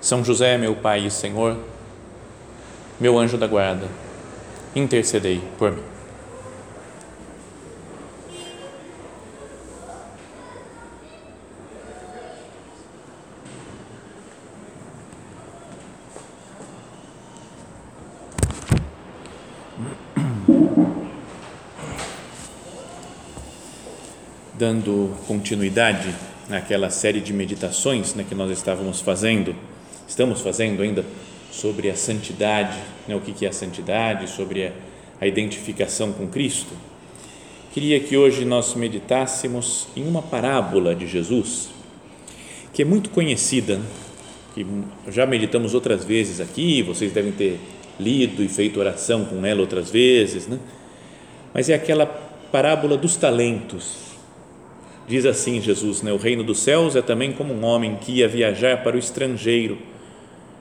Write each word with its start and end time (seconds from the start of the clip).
são 0.00 0.24
José, 0.24 0.56
meu 0.56 0.74
Pai 0.74 1.06
e 1.06 1.10
Senhor, 1.10 1.58
meu 2.98 3.18
anjo 3.18 3.36
da 3.36 3.46
guarda, 3.46 3.86
intercedei 4.74 5.42
por 5.58 5.72
mim. 5.72 5.82
Dando 24.54 25.16
continuidade 25.26 26.14
naquela 26.46 26.90
série 26.90 27.20
de 27.20 27.32
meditações 27.32 28.14
né, 28.14 28.26
que 28.28 28.34
nós 28.34 28.50
estávamos 28.50 29.00
fazendo 29.00 29.56
estamos 30.10 30.40
fazendo 30.40 30.82
ainda 30.82 31.04
sobre 31.52 31.88
a 31.88 31.94
santidade, 31.94 32.76
né, 33.06 33.14
o 33.14 33.20
que 33.20 33.46
é 33.46 33.48
a 33.48 33.52
santidade, 33.52 34.28
sobre 34.28 34.66
a, 34.66 34.72
a 35.20 35.26
identificação 35.26 36.12
com 36.12 36.26
Cristo, 36.26 36.74
queria 37.72 38.00
que 38.00 38.16
hoje 38.16 38.44
nós 38.44 38.74
meditássemos 38.74 39.86
em 39.96 40.02
uma 40.02 40.20
parábola 40.20 40.96
de 40.96 41.06
Jesus, 41.06 41.70
que 42.74 42.82
é 42.82 42.84
muito 42.84 43.08
conhecida, 43.10 43.80
que 44.52 44.66
já 45.08 45.24
meditamos 45.26 45.74
outras 45.74 46.04
vezes 46.04 46.40
aqui, 46.40 46.82
vocês 46.82 47.12
devem 47.12 47.30
ter 47.30 47.60
lido 47.98 48.42
e 48.42 48.48
feito 48.48 48.80
oração 48.80 49.24
com 49.24 49.46
ela 49.46 49.60
outras 49.60 49.92
vezes, 49.92 50.48
né? 50.48 50.58
mas 51.54 51.70
é 51.70 51.74
aquela 51.74 52.06
parábola 52.50 52.96
dos 52.96 53.16
talentos. 53.16 54.10
Diz 55.06 55.24
assim 55.24 55.60
Jesus, 55.60 56.02
né? 56.02 56.12
o 56.12 56.16
reino 56.16 56.42
dos 56.42 56.58
céus 56.58 56.96
é 56.96 57.02
também 57.02 57.30
como 57.30 57.54
um 57.54 57.64
homem 57.64 57.96
que 58.00 58.10
ia 58.10 58.26
viajar 58.26 58.82
para 58.82 58.96
o 58.96 58.98
estrangeiro 58.98 59.78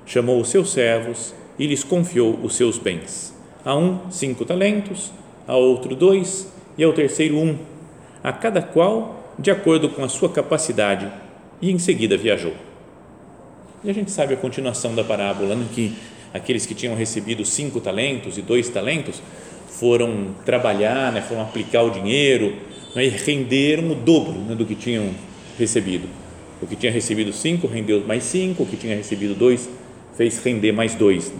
chamou 0.09 0.41
os 0.41 0.49
seus 0.49 0.71
servos 0.71 1.35
e 1.57 1.67
lhes 1.67 1.83
confiou 1.83 2.37
os 2.41 2.55
seus 2.55 2.79
bens. 2.79 3.31
A 3.63 3.75
um, 3.75 4.09
cinco 4.09 4.43
talentos, 4.43 5.11
a 5.47 5.55
outro, 5.55 5.95
dois, 5.95 6.51
e 6.75 6.83
ao 6.83 6.91
terceiro, 6.91 7.37
um, 7.37 7.55
a 8.23 8.33
cada 8.33 8.61
qual 8.61 9.33
de 9.37 9.51
acordo 9.51 9.87
com 9.87 10.03
a 10.03 10.09
sua 10.09 10.29
capacidade, 10.29 11.07
e 11.61 11.71
em 11.71 11.77
seguida 11.77 12.17
viajou. 12.17 12.53
E 13.83 13.89
a 13.89 13.93
gente 13.93 14.09
sabe 14.11 14.33
a 14.33 14.37
continuação 14.37 14.95
da 14.95 15.03
parábola, 15.03 15.55
né, 15.55 15.65
que 15.73 15.95
aqueles 16.33 16.65
que 16.65 16.73
tinham 16.73 16.95
recebido 16.95 17.45
cinco 17.45 17.79
talentos 17.79 18.37
e 18.37 18.41
dois 18.41 18.67
talentos 18.67 19.21
foram 19.67 20.33
trabalhar, 20.43 21.11
né, 21.11 21.21
foram 21.21 21.41
aplicar 21.41 21.83
o 21.83 21.91
dinheiro 21.91 22.55
né, 22.95 23.05
e 23.05 23.09
renderam 23.09 23.91
o 23.91 23.95
dobro 23.95 24.33
né, 24.39 24.55
do 24.55 24.65
que 24.65 24.75
tinham 24.75 25.11
recebido. 25.57 26.09
O 26.61 26.67
que 26.67 26.75
tinha 26.75 26.91
recebido 26.91 27.31
cinco 27.31 27.67
rendeu 27.67 28.03
mais 28.05 28.23
cinco, 28.23 28.63
o 28.63 28.65
que 28.65 28.75
tinha 28.75 28.95
recebido 28.95 29.35
dois 29.35 29.69
fez 30.19 30.37
render 30.43 30.73
mais 30.73 30.95
dois. 30.95 31.31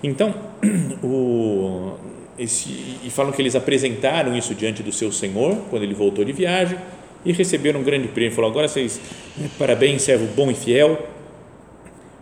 Então, 0.00 0.32
o, 1.02 1.94
esse, 2.38 2.68
e 3.04 3.10
falam 3.10 3.32
que 3.32 3.42
eles 3.42 3.56
apresentaram 3.56 4.36
isso 4.36 4.54
diante 4.54 4.80
do 4.80 4.92
seu 4.92 5.10
senhor 5.10 5.56
quando 5.68 5.82
ele 5.82 5.92
voltou 5.92 6.24
de 6.24 6.30
viagem 6.30 6.78
e 7.24 7.32
receberam 7.32 7.80
um 7.80 7.82
grande 7.82 8.06
prêmio. 8.06 8.32
Falou: 8.32 8.48
agora 8.48 8.68
vocês, 8.68 9.00
parabéns, 9.58 10.02
servo 10.02 10.24
bom 10.36 10.48
e 10.52 10.54
fiel. 10.54 11.04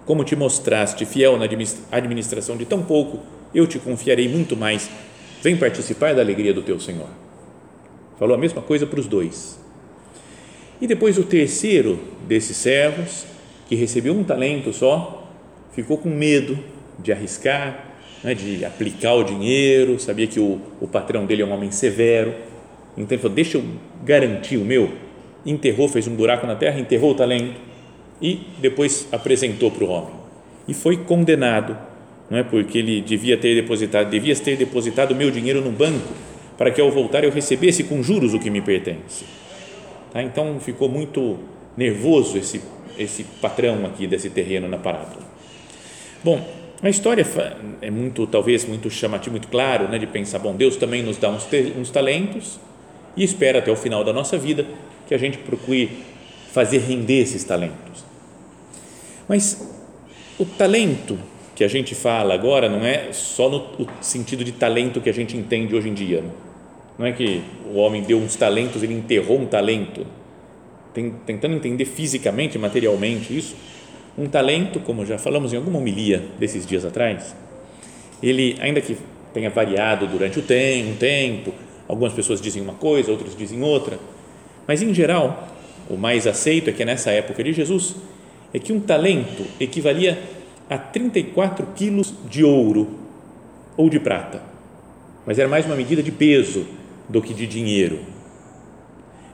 Como 0.07 0.25
te 0.25 0.35
mostraste 0.35 1.05
fiel 1.05 1.37
na 1.37 1.45
administração 1.93 2.57
de 2.57 2.65
tão 2.65 2.83
pouco, 2.83 3.21
eu 3.55 3.67
te 3.67 3.79
confiarei 3.79 4.27
muito 4.27 4.57
mais. 4.57 4.89
Vem 5.43 5.55
participar 5.55 6.15
da 6.15 6.23
alegria 6.23 6.55
do 6.55 6.63
teu 6.63 6.81
senhor. 6.81 7.11
Falou 8.19 8.35
a 8.35 8.39
mesma 8.39 8.63
coisa 8.63 8.87
para 8.87 8.99
os 8.99 9.07
dois. 9.07 9.61
E 10.81 10.87
depois 10.87 11.19
o 11.19 11.25
terceiro 11.25 12.01
desses 12.27 12.57
servos, 12.57 13.27
que 13.69 13.75
recebeu 13.75 14.15
um 14.15 14.25
talento 14.25 14.73
só, 14.73 15.18
ficou 15.73 15.99
com 15.99 16.09
medo 16.09 16.59
de 16.99 17.13
arriscar, 17.13 17.85
né, 18.23 18.35
de 18.35 18.65
aplicar 18.65 19.15
o 19.15 19.23
dinheiro, 19.23 19.99
sabia 19.99 20.27
que 20.27 20.41
o, 20.41 20.61
o 20.81 20.89
patrão 20.89 21.27
dele 21.27 21.43
é 21.43 21.45
um 21.45 21.53
homem 21.53 21.71
severo, 21.71 22.35
então 22.97 23.15
ele 23.15 23.23
falou: 23.23 23.35
Deixa 23.35 23.59
eu 23.59 23.65
garantir 24.05 24.57
o 24.57 24.65
meu. 24.65 24.91
Enterrou, 25.47 25.89
fez 25.89 26.07
um 26.09 26.15
buraco 26.15 26.47
na 26.47 26.57
terra, 26.57 26.81
enterrou 26.81 27.13
o 27.13 27.15
talento 27.15 27.55
e 28.21 28.41
depois 28.59 29.07
apresentou 29.13 29.71
para 29.71 29.85
o 29.85 29.89
homem. 29.89 30.15
E 30.67 30.75
foi 30.75 30.97
condenado, 30.97 31.77
não 32.29 32.39
é? 32.39 32.43
Porque 32.43 32.79
ele 32.79 33.01
devia 33.01 33.37
ter 33.37 33.55
depositado, 33.55 34.11
devia 34.11 34.35
ter 34.35 34.57
depositado 34.57 35.13
o 35.13 35.15
meu 35.15 35.31
dinheiro 35.31 35.61
no 35.61 35.71
banco 35.71 36.13
para 36.59 36.73
que 36.73 36.81
ao 36.81 36.91
voltar 36.91 37.23
eu 37.23 37.31
recebesse 37.31 37.85
com 37.85 38.03
juros 38.03 38.35
o 38.35 38.41
que 38.41 38.51
me 38.51 38.61
pertence. 38.61 39.25
Tá? 40.13 40.23
Então 40.23 40.59
ficou 40.59 40.89
muito 40.89 41.39
nervoso 41.77 42.37
esse 42.37 42.61
esse 42.99 43.23
patrão 43.41 43.87
aqui 43.87 44.09
desse 44.09 44.29
terreno 44.29 44.69
na 44.69 44.77
parábola. 44.77 45.28
Bom, 46.23 46.47
a 46.83 46.89
história 46.89 47.27
é 47.81 47.91
muito, 47.91 48.27
talvez, 48.27 48.65
muito 48.65 48.91
chamativa, 48.91 49.33
muito 49.33 49.49
claro, 49.49 49.89
né, 49.89 49.99
de 49.99 50.07
pensar, 50.07 50.39
bom, 50.39 50.55
Deus 50.55 50.77
também 50.77 51.03
nos 51.03 51.17
dá 51.17 51.29
uns, 51.29 51.47
uns 51.77 51.91
talentos 51.91 52.59
e 53.17 53.25
espera 53.25 53.59
até 53.59 53.71
o 53.71 53.77
final 53.77 54.05
da 54.05 54.13
nossa 54.13 54.39
vida 54.39 54.65
que 55.07 55.15
a 55.15 55.19
gente 55.19 55.39
procure 55.39 55.91
fazer 56.53 56.79
render 56.79 57.21
esses 57.21 57.45
talentos. 57.45 58.05
Mas 59.29 59.75
o 60.39 60.45
talento 60.45 61.19
que 61.55 61.65
a 61.65 61.69
gente 61.69 61.95
fala 61.95 62.35
agora 62.35 62.69
não 62.69 62.85
é 62.85 63.13
só 63.13 63.49
no 63.49 63.89
sentido 64.01 64.45
de 64.45 64.53
talento 64.53 65.01
que 65.01 65.11
a 65.11 65.13
gente 65.13 65.37
entende 65.37 65.75
hoje 65.75 65.89
em 65.89 65.95
dia. 65.95 66.23
Não 66.97 67.07
é 67.07 67.13
que 67.13 67.43
o 67.73 67.77
homem 67.77 68.03
deu 68.03 68.19
uns 68.19 68.37
talentos, 68.37 68.83
ele 68.83 68.95
enterrou 68.95 69.41
um 69.41 69.47
talento. 69.47 70.07
Tentando 71.27 71.55
entender 71.55 71.85
fisicamente, 71.85 72.59
materialmente 72.59 73.37
isso, 73.37 73.57
um 74.19 74.29
talento, 74.29 74.81
como 74.81 75.07
já 75.07 75.17
falamos 75.17 75.53
em 75.53 75.57
alguma 75.57 75.79
homilia 75.79 76.25
desses 76.39 76.67
dias 76.67 76.85
atrás, 76.85 77.37
ele, 78.21 78.57
ainda 78.61 78.81
que 78.81 78.97
tenha 79.33 79.49
variado 79.49 80.09
durante 80.09 80.41
o 80.41 80.43
tempo, 80.43 80.91
um 80.91 80.97
tempo, 80.97 81.55
algumas 81.87 82.13
pessoas 82.13 82.41
dizem 82.41 82.61
uma 82.61 82.75
coisa, 82.75 83.13
outros 83.13 83.37
dizem 83.37 83.63
outra, 83.63 83.99
mas 84.67 84.83
em 84.83 84.93
geral, 84.93 85.49
o 85.89 85.97
mais 85.97 86.27
aceito 86.27 86.69
é 86.69 86.73
que 86.73 86.85
nessa 86.85 87.13
época 87.13 87.45
de 87.45 87.53
Jesus, 87.53 87.95
é 88.53 88.59
que 88.59 88.73
um 88.73 88.81
talento 88.81 89.45
equivalia 89.61 90.19
a 90.69 90.77
34 90.77 91.67
quilos 91.77 92.13
de 92.29 92.43
ouro 92.43 92.89
ou 93.77 93.89
de 93.89 94.01
prata, 94.01 94.43
mas 95.25 95.39
era 95.39 95.49
mais 95.49 95.65
uma 95.65 95.77
medida 95.77 96.03
de 96.03 96.11
peso 96.11 96.67
do 97.09 97.23
que 97.23 97.33
de 97.33 97.47
dinheiro. 97.47 98.01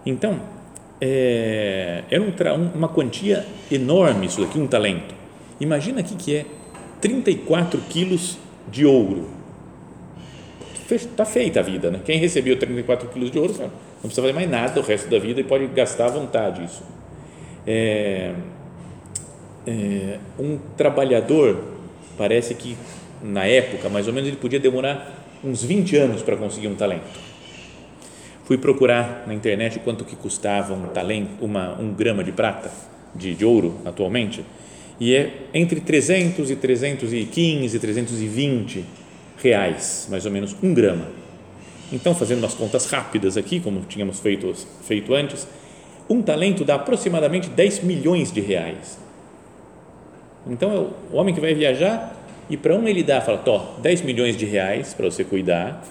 Então, 0.04 0.40
é, 1.06 2.02
era 2.08 2.54
um, 2.54 2.70
uma 2.74 2.88
quantia 2.88 3.44
enorme 3.70 4.24
isso 4.24 4.40
daqui, 4.40 4.58
um 4.58 4.66
talento. 4.66 5.14
Imagina 5.60 6.00
aqui 6.00 6.16
que 6.16 6.34
é 6.34 6.46
34 7.02 7.78
quilos 7.90 8.38
de 8.70 8.86
ouro. 8.86 9.28
Está 10.90 11.26
feita 11.26 11.60
a 11.60 11.62
vida, 11.62 11.90
né? 11.90 12.00
Quem 12.02 12.18
recebeu 12.18 12.58
34 12.58 13.08
quilos 13.08 13.30
de 13.30 13.38
ouro 13.38 13.52
não 13.52 13.68
precisa 14.00 14.22
fazer 14.22 14.32
mais 14.32 14.48
nada 14.48 14.80
o 14.80 14.82
resto 14.82 15.10
da 15.10 15.18
vida 15.18 15.40
e 15.40 15.44
pode 15.44 15.66
gastar 15.66 16.06
à 16.06 16.08
vontade 16.08 16.64
isso. 16.64 16.82
É, 17.66 18.32
é, 19.66 20.18
um 20.38 20.58
trabalhador, 20.74 21.64
parece 22.16 22.54
que 22.54 22.78
na 23.22 23.44
época, 23.44 23.90
mais 23.90 24.06
ou 24.06 24.12
menos, 24.14 24.28
ele 24.28 24.38
podia 24.38 24.60
demorar 24.60 25.22
uns 25.42 25.62
20 25.62 25.96
anos 25.96 26.22
para 26.22 26.36
conseguir 26.36 26.68
um 26.68 26.74
talento 26.74 27.33
Fui 28.44 28.58
procurar 28.58 29.24
na 29.26 29.32
internet 29.32 29.78
quanto 29.78 30.04
que 30.04 30.14
custava 30.14 30.74
um 30.74 30.88
talento, 30.88 31.42
uma, 31.42 31.80
um 31.80 31.94
grama 31.94 32.22
de 32.22 32.30
prata, 32.30 32.70
de, 33.14 33.34
de 33.34 33.44
ouro 33.44 33.80
atualmente, 33.86 34.44
e 35.00 35.14
é 35.14 35.46
entre 35.54 35.80
300 35.80 36.50
e 36.50 36.56
315, 36.56 37.78
320 37.78 38.84
reais, 39.42 40.06
mais 40.10 40.26
ou 40.26 40.30
menos, 40.30 40.54
um 40.62 40.74
grama. 40.74 41.06
Então, 41.90 42.14
fazendo 42.14 42.38
umas 42.38 42.54
contas 42.54 42.86
rápidas 42.86 43.36
aqui, 43.36 43.60
como 43.60 43.80
tínhamos 43.88 44.20
feito, 44.20 44.52
feito 44.82 45.14
antes, 45.14 45.46
um 46.08 46.20
talento 46.20 46.64
dá 46.64 46.74
aproximadamente 46.74 47.48
10 47.48 47.82
milhões 47.82 48.30
de 48.30 48.40
reais. 48.40 48.98
Então, 50.46 50.70
é 50.70 51.14
o 51.14 51.16
homem 51.16 51.34
que 51.34 51.40
vai 51.40 51.54
viajar 51.54 52.14
e 52.50 52.56
para 52.56 52.74
um 52.74 52.86
ele 52.86 53.02
dá, 53.02 53.20
fala, 53.20 53.38
tó, 53.38 53.76
10 53.80 54.02
milhões 54.02 54.36
de 54.36 54.44
reais 54.44 54.92
para 54.92 55.06
você 55.06 55.24
cuidar, 55.24 55.82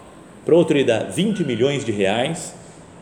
para 0.46 0.56
outro 0.56 0.78
ele 0.78 0.86
dá 0.86 1.00
20 1.04 1.44
milhões 1.44 1.86
de 1.86 1.92
reais 1.92 2.54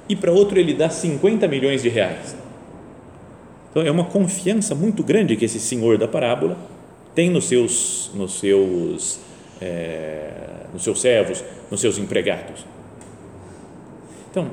e 0.08 0.16
para 0.16 0.32
outro 0.32 0.60
ele 0.60 0.74
dá 0.74 0.90
50 0.90 1.48
milhões 1.48 1.82
de 1.82 1.90
reais. 1.90 2.36
Então 3.72 3.84
é 3.84 3.92
uma 3.92 4.06
confiança 4.06 4.76
muito 4.76 5.04
grande 5.04 5.36
que 5.36 5.46
esse 5.46 5.60
senhor 5.60 5.98
da 5.98 6.08
parábola 6.08 6.58
tem 7.16 7.30
nos 7.30 7.46
seus, 7.46 8.12
nos 8.14 8.40
seus, 8.40 9.20
é, 9.62 10.32
nos 10.74 10.84
seus 10.84 11.02
servos, 11.02 11.44
nos 11.70 11.80
seus 11.80 11.98
empregados. 11.98 12.66
Então, 14.30 14.50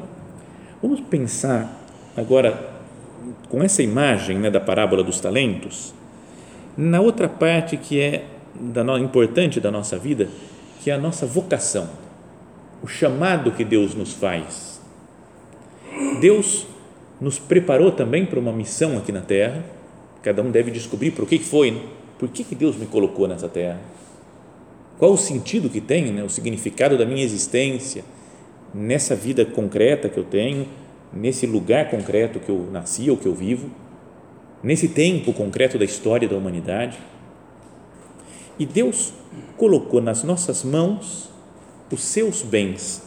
vamos 0.82 1.00
pensar 1.00 1.84
agora 2.16 2.78
com 3.48 3.62
essa 3.62 3.82
imagem 3.82 4.38
né, 4.38 4.50
da 4.50 4.60
parábola 4.60 5.02
dos 5.02 5.20
talentos, 5.20 5.94
na 6.76 7.00
outra 7.00 7.28
parte 7.28 7.76
que 7.76 8.00
é 8.00 8.24
da, 8.54 8.82
importante 8.98 9.60
da 9.60 9.70
nossa 9.70 9.98
vida, 9.98 10.28
que 10.80 10.90
é 10.90 10.94
a 10.94 10.98
nossa 10.98 11.26
vocação, 11.26 11.88
o 12.82 12.86
chamado 12.86 13.52
que 13.52 13.64
Deus 13.64 13.94
nos 13.94 14.12
faz. 14.12 14.80
Deus 16.20 16.66
nos 17.20 17.38
preparou 17.38 17.90
também 17.90 18.24
para 18.24 18.38
uma 18.38 18.52
missão 18.52 18.96
aqui 18.96 19.12
na 19.12 19.20
Terra. 19.20 19.64
Cada 20.22 20.42
um 20.42 20.50
deve 20.50 20.70
descobrir 20.70 21.10
por 21.10 21.26
que 21.26 21.38
foi, 21.38 21.72
né? 21.72 21.80
por 22.18 22.28
que 22.28 22.54
Deus 22.54 22.76
me 22.76 22.86
colocou 22.86 23.26
nessa 23.26 23.48
Terra. 23.48 23.80
Qual 24.98 25.12
o 25.12 25.18
sentido 25.18 25.70
que 25.70 25.80
tem, 25.80 26.12
né? 26.12 26.22
o 26.22 26.28
significado 26.28 26.98
da 26.98 27.06
minha 27.06 27.22
existência 27.22 28.04
nessa 28.74 29.14
vida 29.14 29.44
concreta 29.44 30.08
que 30.08 30.18
eu 30.18 30.24
tenho, 30.24 30.66
nesse 31.12 31.46
lugar 31.46 31.90
concreto 31.90 32.38
que 32.38 32.50
eu 32.50 32.68
nasci 32.70 33.10
ou 33.10 33.16
que 33.16 33.26
eu 33.26 33.34
vivo, 33.34 33.70
nesse 34.62 34.88
tempo 34.88 35.32
concreto 35.32 35.78
da 35.78 35.84
história 35.84 36.28
da 36.28 36.36
humanidade. 36.36 36.98
E 38.58 38.66
Deus 38.66 39.12
colocou 39.56 40.00
nas 40.00 40.24
nossas 40.24 40.64
mãos 40.64 41.27
os 41.90 42.02
seus 42.02 42.42
bens. 42.42 43.02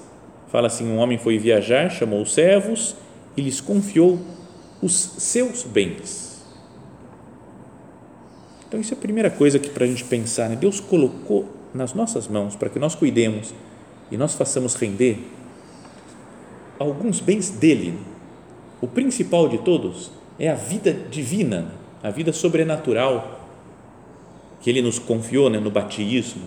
Fala 0.52 0.68
assim: 0.68 0.88
um 0.88 0.98
homem 0.98 1.18
foi 1.18 1.38
viajar, 1.38 1.90
chamou 1.90 2.22
os 2.22 2.34
servos 2.34 2.96
e 3.36 3.42
lhes 3.42 3.62
confiou 3.62 4.20
os 4.82 4.94
seus 4.94 5.64
bens. 5.64 6.44
Então, 8.68 8.80
isso 8.80 8.94
é 8.94 8.98
a 8.98 9.00
primeira 9.00 9.30
coisa 9.30 9.60
que 9.60 9.70
para 9.70 9.84
a 9.84 9.88
gente 9.88 10.04
pensar, 10.06 10.50
né? 10.50 10.56
Deus 10.56 10.80
colocou 10.80 11.50
nas 11.74 11.94
nossas 11.94 12.28
mãos 12.28 12.56
para 12.56 12.70
que 12.70 12.80
nós 12.80 12.96
cuidemos 12.96 13.54
e 14.10 14.18
nós 14.18 14.34
façamos 14.34 14.76
render 14.76 15.28
alguns 16.80 17.20
bens 17.20 17.50
dele. 17.50 17.98
O 18.82 18.88
principal 18.88 19.48
de 19.48 19.58
todos 19.60 20.12
é 20.40 20.50
a 20.50 20.56
vida 20.56 20.92
divina, 20.92 21.74
a 22.02 22.10
vida 22.10 22.34
sobrenatural 22.34 23.40
que 24.62 24.70
ele 24.70 24.82
nos 24.82 25.00
confiou 25.00 25.50
né, 25.50 25.60
no 25.60 25.70
batismo, 25.70 26.44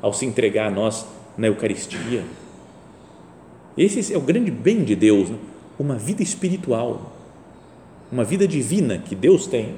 ao 0.00 0.12
se 0.12 0.24
entregar 0.24 0.68
a 0.68 0.70
nós 0.70 1.06
na 1.36 1.46
Eucaristia. 1.46 2.24
Esse 3.76 4.12
é 4.12 4.16
o 4.16 4.20
grande 4.20 4.50
bem 4.50 4.84
de 4.84 4.94
Deus, 4.94 5.30
né? 5.30 5.38
uma 5.78 5.96
vida 5.96 6.22
espiritual, 6.22 7.12
uma 8.10 8.24
vida 8.24 8.46
divina 8.46 8.98
que 8.98 9.14
Deus 9.14 9.46
tem, 9.46 9.74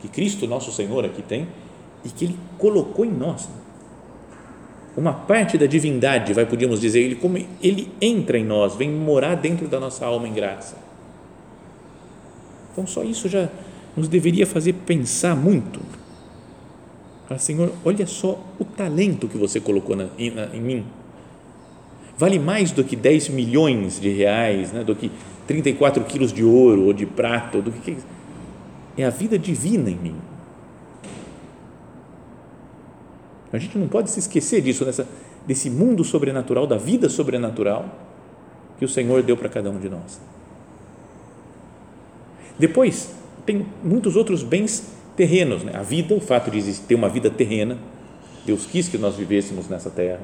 que 0.00 0.08
Cristo, 0.08 0.46
nosso 0.46 0.72
Senhor, 0.72 1.04
aqui 1.04 1.22
tem 1.22 1.46
e 2.04 2.08
que 2.08 2.24
Ele 2.24 2.38
colocou 2.58 3.04
em 3.04 3.12
nós. 3.12 3.46
Né? 3.48 3.64
uma 4.96 5.12
parte 5.12 5.58
da 5.58 5.66
divindade, 5.66 6.32
vai 6.32 6.46
podíamos 6.46 6.80
dizer, 6.80 7.00
ele 7.00 7.16
como 7.16 7.36
ele 7.60 7.90
entra 8.00 8.38
em 8.38 8.44
nós, 8.44 8.76
vem 8.76 8.90
morar 8.90 9.34
dentro 9.34 9.66
da 9.66 9.80
nossa 9.80 10.06
alma 10.06 10.28
em 10.28 10.32
graça. 10.32 10.76
Então 12.72 12.86
só 12.86 13.02
isso 13.02 13.28
já 13.28 13.48
nos 13.96 14.08
deveria 14.08 14.46
fazer 14.46 14.72
pensar 14.72 15.34
muito. 15.34 15.80
Fala, 17.26 17.40
Senhor, 17.40 17.72
olha 17.84 18.06
só 18.06 18.38
o 18.58 18.64
talento 18.64 19.28
que 19.28 19.38
você 19.38 19.60
colocou 19.60 19.96
na, 19.96 20.08
em, 20.18 20.30
na, 20.30 20.46
em, 20.54 20.60
mim. 20.60 20.86
Vale 22.18 22.38
mais 22.38 22.70
do 22.70 22.84
que 22.84 22.94
10 22.94 23.30
milhões 23.30 24.00
de 24.00 24.10
reais, 24.10 24.72
né? 24.72 24.84
do 24.84 24.94
que 24.94 25.10
34 25.46 26.04
quilos 26.04 26.32
de 26.32 26.44
ouro 26.44 26.86
ou 26.86 26.92
de 26.92 27.06
prata, 27.06 27.60
do 27.60 27.72
que 27.72 27.96
é 28.96 29.04
a 29.04 29.10
vida 29.10 29.38
divina 29.38 29.90
em 29.90 29.96
mim 29.96 30.14
A 33.54 33.58
gente 33.58 33.78
não 33.78 33.86
pode 33.86 34.10
se 34.10 34.18
esquecer 34.18 34.60
disso, 34.60 34.84
dessa, 34.84 35.06
desse 35.46 35.70
mundo 35.70 36.02
sobrenatural, 36.02 36.66
da 36.66 36.76
vida 36.76 37.08
sobrenatural 37.08 37.88
que 38.80 38.84
o 38.84 38.88
Senhor 38.88 39.22
deu 39.22 39.36
para 39.36 39.48
cada 39.48 39.70
um 39.70 39.78
de 39.78 39.88
nós. 39.88 40.20
Depois, 42.58 43.14
tem 43.46 43.64
muitos 43.84 44.16
outros 44.16 44.42
bens 44.42 44.90
terrenos, 45.16 45.62
né? 45.62 45.72
a 45.74 45.82
vida, 45.82 46.14
o 46.14 46.20
fato 46.20 46.50
de 46.50 46.62
ter 46.80 46.94
uma 46.94 47.08
vida 47.08 47.30
terrena, 47.30 47.78
Deus 48.44 48.66
quis 48.66 48.88
que 48.88 48.98
nós 48.98 49.16
vivêssemos 49.16 49.68
nessa 49.68 49.90
terra, 49.90 50.20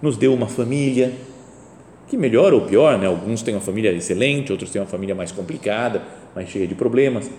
nos 0.00 0.16
deu 0.16 0.32
uma 0.34 0.46
família, 0.46 1.12
que 2.08 2.16
melhor 2.16 2.52
ou 2.52 2.62
pior, 2.62 2.98
né? 2.98 3.06
alguns 3.06 3.42
têm 3.42 3.54
uma 3.54 3.60
família 3.60 3.92
excelente, 3.92 4.52
outros 4.52 4.70
têm 4.70 4.80
uma 4.80 4.88
família 4.88 5.14
mais 5.14 5.32
complicada, 5.32 6.02
mais 6.34 6.48
cheia 6.48 6.66
de 6.66 6.74
problemas, 6.74 7.30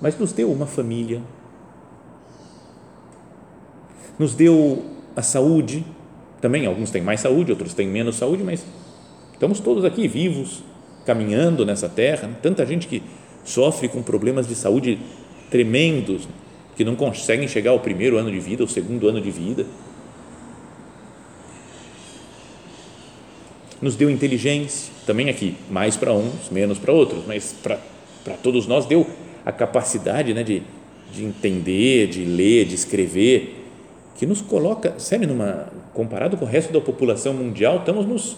mas 0.00 0.18
nos 0.18 0.32
deu 0.32 0.50
uma 0.50 0.66
família 0.66 1.22
nos 4.20 4.34
deu 4.34 4.84
a 5.16 5.22
saúde, 5.22 5.82
também 6.42 6.66
alguns 6.66 6.90
têm 6.90 7.00
mais 7.00 7.20
saúde, 7.20 7.52
outros 7.52 7.72
têm 7.72 7.88
menos 7.88 8.16
saúde, 8.16 8.44
mas 8.44 8.62
estamos 9.32 9.60
todos 9.60 9.82
aqui 9.82 10.06
vivos, 10.06 10.62
caminhando 11.06 11.64
nessa 11.64 11.88
terra. 11.88 12.28
Tanta 12.42 12.66
gente 12.66 12.86
que 12.86 13.02
sofre 13.44 13.88
com 13.88 14.02
problemas 14.02 14.46
de 14.46 14.54
saúde 14.54 14.98
tremendos, 15.50 16.28
que 16.76 16.84
não 16.84 16.96
conseguem 16.96 17.46
chegar 17.46 17.72
ao 17.72 17.80
primeiro 17.80 18.16
ano 18.16 18.30
de 18.30 18.40
vida, 18.40 18.62
ao 18.62 18.68
segundo 18.68 19.08
ano 19.08 19.20
de 19.20 19.30
vida. 19.30 19.66
Nos 23.82 23.96
deu 23.96 24.10
inteligência, 24.10 24.92
também 25.06 25.28
aqui, 25.28 25.56
mais 25.70 25.96
para 25.96 26.12
uns, 26.12 26.50
menos 26.50 26.78
para 26.78 26.92
outros, 26.92 27.24
mas 27.26 27.54
para, 27.62 27.78
todos 28.42 28.66
nós 28.66 28.86
deu 28.86 29.06
a 29.44 29.50
capacidade 29.50 30.32
né, 30.34 30.42
de, 30.42 30.62
de 31.12 31.24
entender, 31.24 32.06
de 32.06 32.24
ler, 32.24 32.66
de 32.66 32.74
escrever, 32.74 33.56
que 34.16 34.26
nos 34.26 34.42
coloca, 34.42 34.94
sério, 34.98 35.26
numa, 35.26 35.68
comparado 35.94 36.36
com 36.36 36.44
o 36.44 36.48
resto 36.48 36.72
da 36.72 36.80
população 36.80 37.32
mundial, 37.32 37.78
estamos 37.78 38.06
nos, 38.06 38.36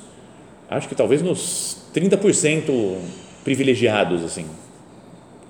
acho 0.71 0.89
que 0.89 0.95
talvez 0.95 1.23
nos 1.23 1.77
30% 1.93 2.99
privilegiados, 3.43 4.23
assim. 4.25 4.47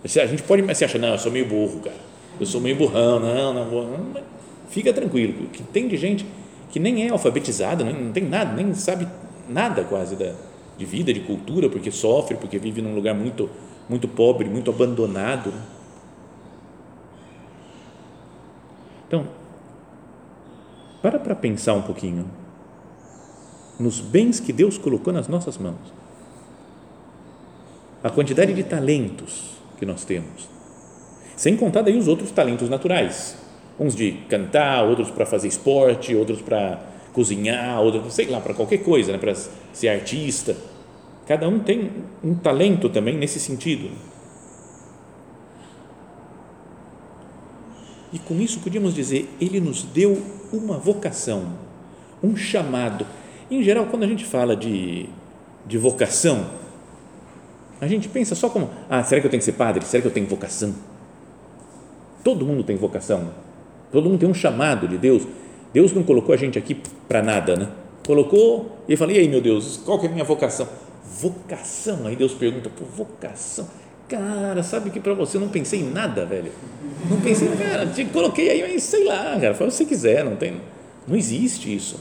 A 0.04 0.26
gente 0.26 0.42
pode, 0.42 0.62
mas 0.62 0.78
você 0.78 0.84
acha, 0.84 0.98
não, 0.98 1.08
eu 1.10 1.18
sou 1.18 1.30
meio 1.30 1.46
burro, 1.46 1.80
cara, 1.80 1.96
eu 2.40 2.46
sou 2.46 2.60
meio 2.60 2.74
burrão, 2.74 3.20
não, 3.20 3.54
não, 3.54 3.70
não, 3.70 4.22
fica 4.68 4.92
tranquilo, 4.92 5.48
que 5.48 5.62
tem 5.62 5.86
de 5.86 5.96
gente 5.96 6.26
que 6.70 6.80
nem 6.80 7.06
é 7.06 7.10
alfabetizada, 7.10 7.84
não 7.84 8.10
tem 8.12 8.24
nada, 8.24 8.54
nem 8.54 8.74
sabe 8.74 9.06
nada 9.48 9.84
quase 9.84 10.16
da, 10.16 10.34
de 10.76 10.84
vida, 10.84 11.12
de 11.12 11.20
cultura, 11.20 11.68
porque 11.68 11.90
sofre, 11.90 12.36
porque 12.36 12.58
vive 12.58 12.80
num 12.80 12.94
lugar 12.94 13.14
muito, 13.14 13.48
muito 13.88 14.08
pobre, 14.08 14.48
muito 14.48 14.70
abandonado. 14.70 15.52
Então, 19.06 19.28
para 21.02 21.18
para 21.18 21.34
pensar 21.34 21.74
um 21.74 21.82
pouquinho 21.82 22.24
nos 23.78 24.00
bens 24.00 24.40
que 24.40 24.52
Deus 24.52 24.78
colocou 24.78 25.12
nas 25.12 25.28
nossas 25.28 25.58
mãos. 25.58 25.92
A 28.02 28.10
quantidade 28.10 28.54
de 28.54 28.64
talentos 28.64 29.61
que 29.82 29.86
nós 29.86 30.04
temos. 30.04 30.48
Sem 31.34 31.56
contar 31.56 31.82
daí 31.82 31.98
os 31.98 32.06
outros 32.06 32.30
talentos 32.30 32.68
naturais. 32.68 33.36
Uns 33.80 33.96
de 33.96 34.12
cantar, 34.28 34.84
outros 34.84 35.10
para 35.10 35.26
fazer 35.26 35.48
esporte, 35.48 36.14
outros 36.14 36.40
para 36.40 36.80
cozinhar, 37.12 37.80
outros, 37.80 38.14
sei 38.14 38.26
lá, 38.26 38.40
para 38.40 38.54
qualquer 38.54 38.78
coisa, 38.78 39.10
né? 39.10 39.18
para 39.18 39.34
ser 39.72 39.88
artista. 39.88 40.56
Cada 41.26 41.48
um 41.48 41.58
tem 41.58 41.90
um 42.22 42.32
talento 42.32 42.88
também 42.88 43.16
nesse 43.16 43.40
sentido. 43.40 43.90
E 48.12 48.20
com 48.20 48.34
isso 48.40 48.60
podíamos 48.60 48.94
dizer, 48.94 49.28
ele 49.40 49.58
nos 49.58 49.82
deu 49.82 50.22
uma 50.52 50.78
vocação, 50.78 51.54
um 52.22 52.36
chamado. 52.36 53.04
Em 53.50 53.64
geral, 53.64 53.86
quando 53.86 54.04
a 54.04 54.06
gente 54.06 54.24
fala 54.24 54.54
de, 54.54 55.08
de 55.66 55.76
vocação, 55.76 56.61
a 57.82 57.88
gente 57.88 58.08
pensa 58.08 58.34
só 58.34 58.48
como, 58.48 58.70
ah, 58.88 59.02
será 59.02 59.20
que 59.20 59.26
eu 59.26 59.30
tenho 59.30 59.40
que 59.40 59.44
ser 59.44 59.52
padre? 59.52 59.84
Será 59.84 60.00
que 60.00 60.06
eu 60.06 60.12
tenho 60.12 60.26
vocação? 60.26 60.74
Todo 62.22 62.46
mundo 62.46 62.62
tem 62.62 62.76
vocação. 62.76 63.30
Todo 63.90 64.08
mundo 64.08 64.20
tem 64.20 64.28
um 64.28 64.34
chamado 64.34 64.86
de 64.86 64.96
Deus. 64.96 65.26
Deus 65.74 65.92
não 65.92 66.02
colocou 66.02 66.32
a 66.32 66.38
gente 66.38 66.56
aqui 66.56 66.80
para 67.08 67.20
nada, 67.20 67.56
né? 67.56 67.68
Colocou 68.06 68.78
e 68.88 68.96
falei, 68.96 69.16
e 69.16 69.18
aí, 69.18 69.28
meu 69.28 69.40
Deus, 69.40 69.80
qual 69.84 69.98
que 69.98 70.06
é 70.06 70.08
a 70.08 70.12
minha 70.12 70.24
vocação? 70.24 70.68
Vocação. 71.20 72.06
Aí 72.06 72.14
Deus 72.14 72.32
pergunta, 72.32 72.70
por 72.70 72.86
vocação 72.86 73.66
Cara, 74.12 74.62
sabe 74.62 74.90
que 74.90 75.00
para 75.00 75.14
você 75.14 75.38
eu 75.38 75.40
não 75.40 75.48
pensei 75.48 75.80
em 75.80 75.90
nada, 75.90 76.26
velho. 76.26 76.52
Não 77.08 77.18
pensei, 77.22 77.48
cara, 77.56 77.86
te 77.86 78.04
coloquei 78.04 78.50
aí, 78.50 78.62
mas 78.62 78.82
sei 78.82 79.04
lá, 79.04 79.38
cara, 79.40 79.54
faz 79.54 79.60
o 79.60 79.64
que 79.64 79.70
você 79.70 79.84
quiser, 79.86 80.22
não 80.22 80.36
tem, 80.36 80.60
não 81.08 81.16
existe 81.16 81.74
isso. 81.74 81.98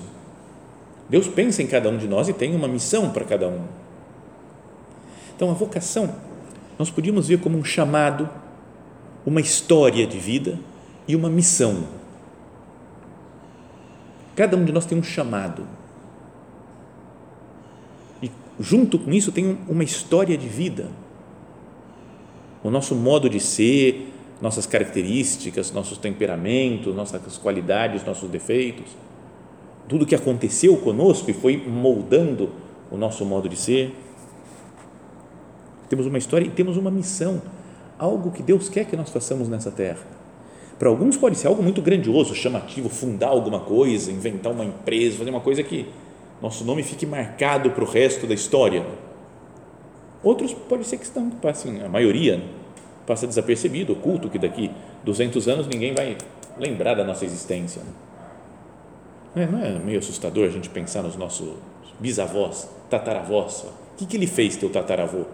Deus 1.10 1.30
pensa 1.30 1.64
em 1.64 1.68
cada 1.68 1.90
um 1.90 1.98
de 1.98 2.10
nós 2.10 2.28
e 2.28 2.34
tem 2.34 2.54
uma 2.54 2.68
missão 2.68 3.12
para 3.12 3.24
cada 3.24 3.48
um. 3.48 3.62
Então, 5.42 5.50
a 5.50 5.56
vocação, 5.56 6.14
nós 6.78 6.92
podíamos 6.92 7.28
ver 7.28 7.40
como 7.40 7.58
um 7.58 7.64
chamado, 7.64 8.30
uma 9.26 9.42
história 9.42 10.06
de 10.06 10.20
vida 10.20 10.60
e 11.08 11.16
uma 11.16 11.32
missão. 11.32 11.86
Cada 14.36 14.56
um 14.56 14.64
de 14.64 14.72
nós 14.72 14.86
tem 14.86 14.96
um 14.96 15.02
chamado. 15.02 15.66
E 18.22 18.30
junto 18.60 19.00
com 19.00 19.12
isso 19.12 19.32
tem 19.32 19.58
uma 19.68 19.84
história 19.84 20.38
de 20.38 20.48
vida 20.48 20.90
o 22.64 22.70
nosso 22.70 22.94
modo 22.94 23.28
de 23.28 23.40
ser, 23.40 24.14
nossas 24.40 24.68
características, 24.68 25.72
nossos 25.72 25.98
temperamentos, 25.98 26.94
nossas 26.96 27.40
qualidades, 27.40 28.06
nossos 28.06 28.30
defeitos. 28.30 28.96
Tudo 29.90 30.06
que 30.06 30.14
aconteceu 30.14 30.78
conosco 30.78 31.32
e 31.32 31.34
foi 31.34 31.58
moldando 31.58 32.52
o 32.92 32.96
nosso 32.96 33.26
modo 33.26 33.50
de 33.50 33.56
ser. 33.56 33.96
Temos 35.92 36.06
uma 36.06 36.18
história 36.18 36.46
e 36.46 36.50
temos 36.50 36.78
uma 36.78 36.90
missão, 36.90 37.42
algo 38.00 38.32
que 38.32 38.42
Deus 38.42 38.70
quer 38.70 38.86
que 38.86 38.96
nós 38.96 39.10
façamos 39.10 39.50
nessa 39.50 39.70
terra. 39.70 40.00
Para 40.80 40.88
alguns 40.88 41.18
pode 41.18 41.38
ser 41.38 41.48
algo 41.48 41.62
muito 41.62 41.82
grandioso, 41.82 42.34
chamativo, 42.34 42.88
fundar 42.88 43.28
alguma 43.28 43.60
coisa, 43.60 44.10
inventar 44.10 44.54
uma 44.54 44.64
empresa, 44.64 45.18
fazer 45.18 45.30
uma 45.32 45.42
coisa 45.42 45.62
que 45.62 45.90
nosso 46.42 46.64
nome 46.64 46.82
fique 46.82 47.06
marcado 47.06 47.72
para 47.72 47.84
o 47.84 47.86
resto 47.86 48.26
da 48.26 48.34
história. 48.34 48.86
Outros 50.24 50.54
pode 50.54 50.86
ser 50.86 50.96
que 50.96 51.04
estão, 51.04 51.30
passem, 51.30 51.84
a 51.84 51.90
maioria 51.90 52.42
passa 53.06 53.28
desapercebido, 53.28 53.92
oculto, 53.92 54.30
que 54.30 54.40
daqui 54.40 54.72
200 55.04 55.46
anos 55.50 55.68
ninguém 55.68 55.94
vai 55.94 56.18
lembrar 56.58 56.94
da 56.94 57.04
nossa 57.04 57.26
existência. 57.26 57.82
Não 59.36 59.44
é, 59.44 59.46
não 59.46 59.60
é 59.60 59.72
meio 59.78 60.00
assustador 60.00 60.48
a 60.48 60.52
gente 60.52 60.70
pensar 60.70 61.04
nos 61.04 61.18
nossos 61.18 61.50
bisavós, 62.00 62.70
tataravós? 62.90 63.66
O 63.66 63.98
que, 63.98 64.06
que 64.06 64.16
ele 64.16 64.28
fez, 64.28 64.56
teu 64.56 64.70
tataravô? 64.70 65.26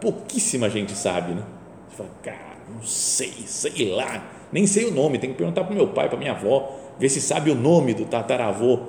Pouquíssima 0.00 0.70
gente 0.70 0.92
sabe, 0.92 1.32
né? 1.32 1.42
Você 1.88 1.96
fala, 1.96 2.10
cara, 2.22 2.56
não 2.72 2.82
sei, 2.82 3.32
sei 3.46 3.90
lá, 3.92 4.24
nem 4.52 4.66
sei 4.66 4.86
o 4.86 4.90
nome, 4.90 5.18
tem 5.18 5.30
que 5.30 5.36
perguntar 5.36 5.64
para 5.64 5.74
meu 5.74 5.88
pai, 5.88 6.08
para 6.08 6.18
minha 6.18 6.32
avó, 6.32 6.76
ver 6.98 7.08
se 7.08 7.20
sabe 7.20 7.50
o 7.50 7.54
nome 7.54 7.94
do 7.94 8.04
tataravô. 8.04 8.80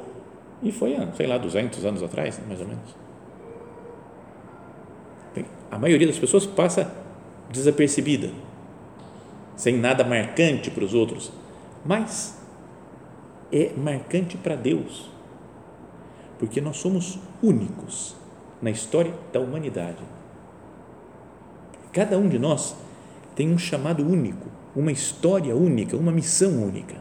E 0.62 0.72
foi, 0.72 0.96
sei 1.16 1.28
lá, 1.28 1.38
200 1.38 1.86
anos 1.86 2.04
atrás, 2.04 2.38
né, 2.38 2.44
mais 2.48 2.60
ou 2.60 2.68
menos. 2.68 2.96
A 5.72 5.78
maioria 5.78 6.08
das 6.08 6.18
pessoas 6.18 6.46
passa 6.46 6.94
desapercebida, 7.50 8.30
sem 9.56 9.78
nada 9.78 10.04
marcante 10.04 10.70
para 10.70 10.84
os 10.84 10.94
outros, 10.94 11.32
mas 11.86 12.38
é 13.52 13.72
marcante 13.78 14.38
para 14.38 14.56
Deus, 14.56 15.10
porque 16.38 16.60
nós 16.60 16.78
somos 16.78 17.20
únicos 17.42 18.16
na 18.62 18.70
história 18.70 19.14
da 19.32 19.40
humanidade. 19.40 19.98
Cada 22.00 22.18
um 22.18 22.30
de 22.30 22.40
nós 22.40 22.78
tem 23.36 23.52
um 23.52 23.58
chamado 23.58 24.08
único, 24.08 24.48
uma 24.74 24.90
história 24.90 25.54
única, 25.54 25.98
uma 25.98 26.14
missão 26.14 26.64
única. 26.64 26.96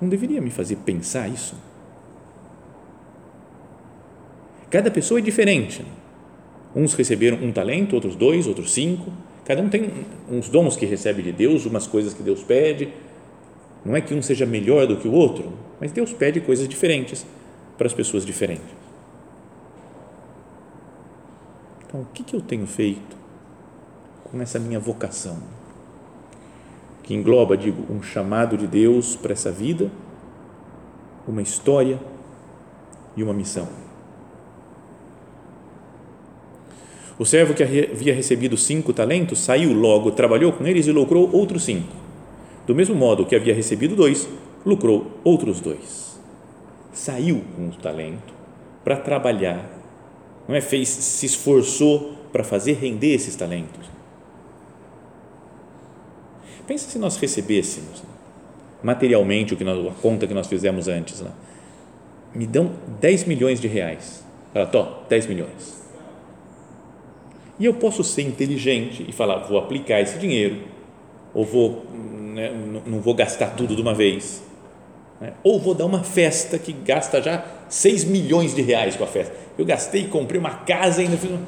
Não 0.00 0.08
deveria 0.08 0.40
me 0.40 0.48
fazer 0.48 0.76
pensar 0.76 1.28
isso? 1.28 1.54
Cada 4.70 4.90
pessoa 4.90 5.20
é 5.20 5.22
diferente. 5.22 5.84
Uns 6.74 6.94
receberam 6.94 7.36
um 7.36 7.52
talento, 7.52 7.92
outros 7.92 8.16
dois, 8.16 8.46
outros 8.46 8.72
cinco. 8.72 9.12
Cada 9.44 9.60
um 9.60 9.68
tem 9.68 9.92
uns 10.30 10.48
dons 10.48 10.74
que 10.74 10.86
recebe 10.86 11.20
de 11.20 11.32
Deus, 11.32 11.66
umas 11.66 11.86
coisas 11.86 12.14
que 12.14 12.22
Deus 12.22 12.42
pede. 12.42 12.94
Não 13.84 13.94
é 13.94 14.00
que 14.00 14.14
um 14.14 14.22
seja 14.22 14.46
melhor 14.46 14.86
do 14.86 14.96
que 14.96 15.06
o 15.06 15.12
outro, 15.12 15.52
mas 15.78 15.92
Deus 15.92 16.14
pede 16.14 16.40
coisas 16.40 16.66
diferentes 16.66 17.26
para 17.76 17.86
as 17.86 17.92
pessoas 17.92 18.24
diferentes. 18.24 18.81
Então, 21.92 22.00
o 22.00 22.06
que, 22.06 22.22
que 22.22 22.34
eu 22.34 22.40
tenho 22.40 22.66
feito 22.66 23.14
com 24.24 24.40
essa 24.40 24.58
minha 24.58 24.80
vocação? 24.80 25.36
Que 27.02 27.12
engloba, 27.12 27.54
digo, 27.54 27.84
um 27.92 28.02
chamado 28.02 28.56
de 28.56 28.66
Deus 28.66 29.14
para 29.14 29.34
essa 29.34 29.52
vida, 29.52 29.90
uma 31.28 31.42
história 31.42 32.00
e 33.14 33.22
uma 33.22 33.34
missão. 33.34 33.68
O 37.18 37.26
servo 37.26 37.52
que 37.52 37.62
havia 37.62 38.14
recebido 38.14 38.56
cinco 38.56 38.94
talentos 38.94 39.40
saiu 39.40 39.74
logo, 39.74 40.12
trabalhou 40.12 40.50
com 40.50 40.66
eles 40.66 40.86
e 40.86 40.92
lucrou 40.92 41.30
outros 41.30 41.64
cinco. 41.64 41.94
Do 42.66 42.74
mesmo 42.74 42.94
modo 42.94 43.26
que 43.26 43.36
havia 43.36 43.54
recebido 43.54 43.94
dois, 43.94 44.26
lucrou 44.64 45.10
outros 45.22 45.60
dois. 45.60 46.18
Saiu 46.90 47.44
com 47.54 47.68
o 47.68 47.72
talento 47.72 48.32
para 48.82 48.96
trabalhar, 48.96 49.81
não 50.48 50.54
é? 50.54 50.60
Fez, 50.60 50.88
se 50.88 51.26
esforçou 51.26 52.14
para 52.32 52.42
fazer 52.42 52.74
render 52.74 53.14
esses 53.14 53.36
talentos. 53.36 53.86
Pensa 56.66 56.88
se 56.88 56.98
nós 56.98 57.16
recebêssemos 57.16 58.02
materialmente 58.82 59.54
o 59.54 59.56
que 59.56 59.64
nós, 59.64 59.86
a 59.86 59.90
conta 60.00 60.26
que 60.26 60.34
nós 60.34 60.46
fizemos 60.46 60.88
antes, 60.88 61.20
né? 61.20 61.30
me 62.34 62.46
dão 62.46 62.72
10 63.00 63.24
milhões 63.24 63.60
de 63.60 63.68
reais. 63.68 64.24
Fala, 64.52 64.66
tô, 64.66 64.84
10 65.08 65.26
milhões 65.26 65.82
e 67.62 67.64
eu 67.64 67.74
posso 67.74 68.02
ser 68.02 68.22
inteligente 68.22 69.06
e 69.08 69.12
falar, 69.12 69.38
vou 69.46 69.56
aplicar 69.56 70.00
esse 70.00 70.18
dinheiro, 70.18 70.62
ou 71.32 71.44
vou, 71.44 71.86
né, 71.92 72.50
não 72.84 73.00
vou 73.00 73.14
gastar 73.14 73.54
tudo 73.54 73.76
de 73.76 73.80
uma 73.80 73.94
vez, 73.94 74.42
né? 75.20 75.34
ou 75.44 75.60
vou 75.60 75.72
dar 75.72 75.86
uma 75.86 76.02
festa 76.02 76.58
que 76.58 76.72
gasta 76.72 77.22
já 77.22 77.44
6 77.68 78.02
milhões 78.02 78.52
de 78.52 78.62
reais 78.62 78.96
com 78.96 79.04
a 79.04 79.06
festa. 79.06 79.32
Eu 79.58 79.64
gastei, 79.64 80.06
comprei 80.08 80.40
uma 80.40 80.50
casa 80.50 81.02
ainda 81.02 81.16
fiz 81.16 81.30
uma, 81.30 81.40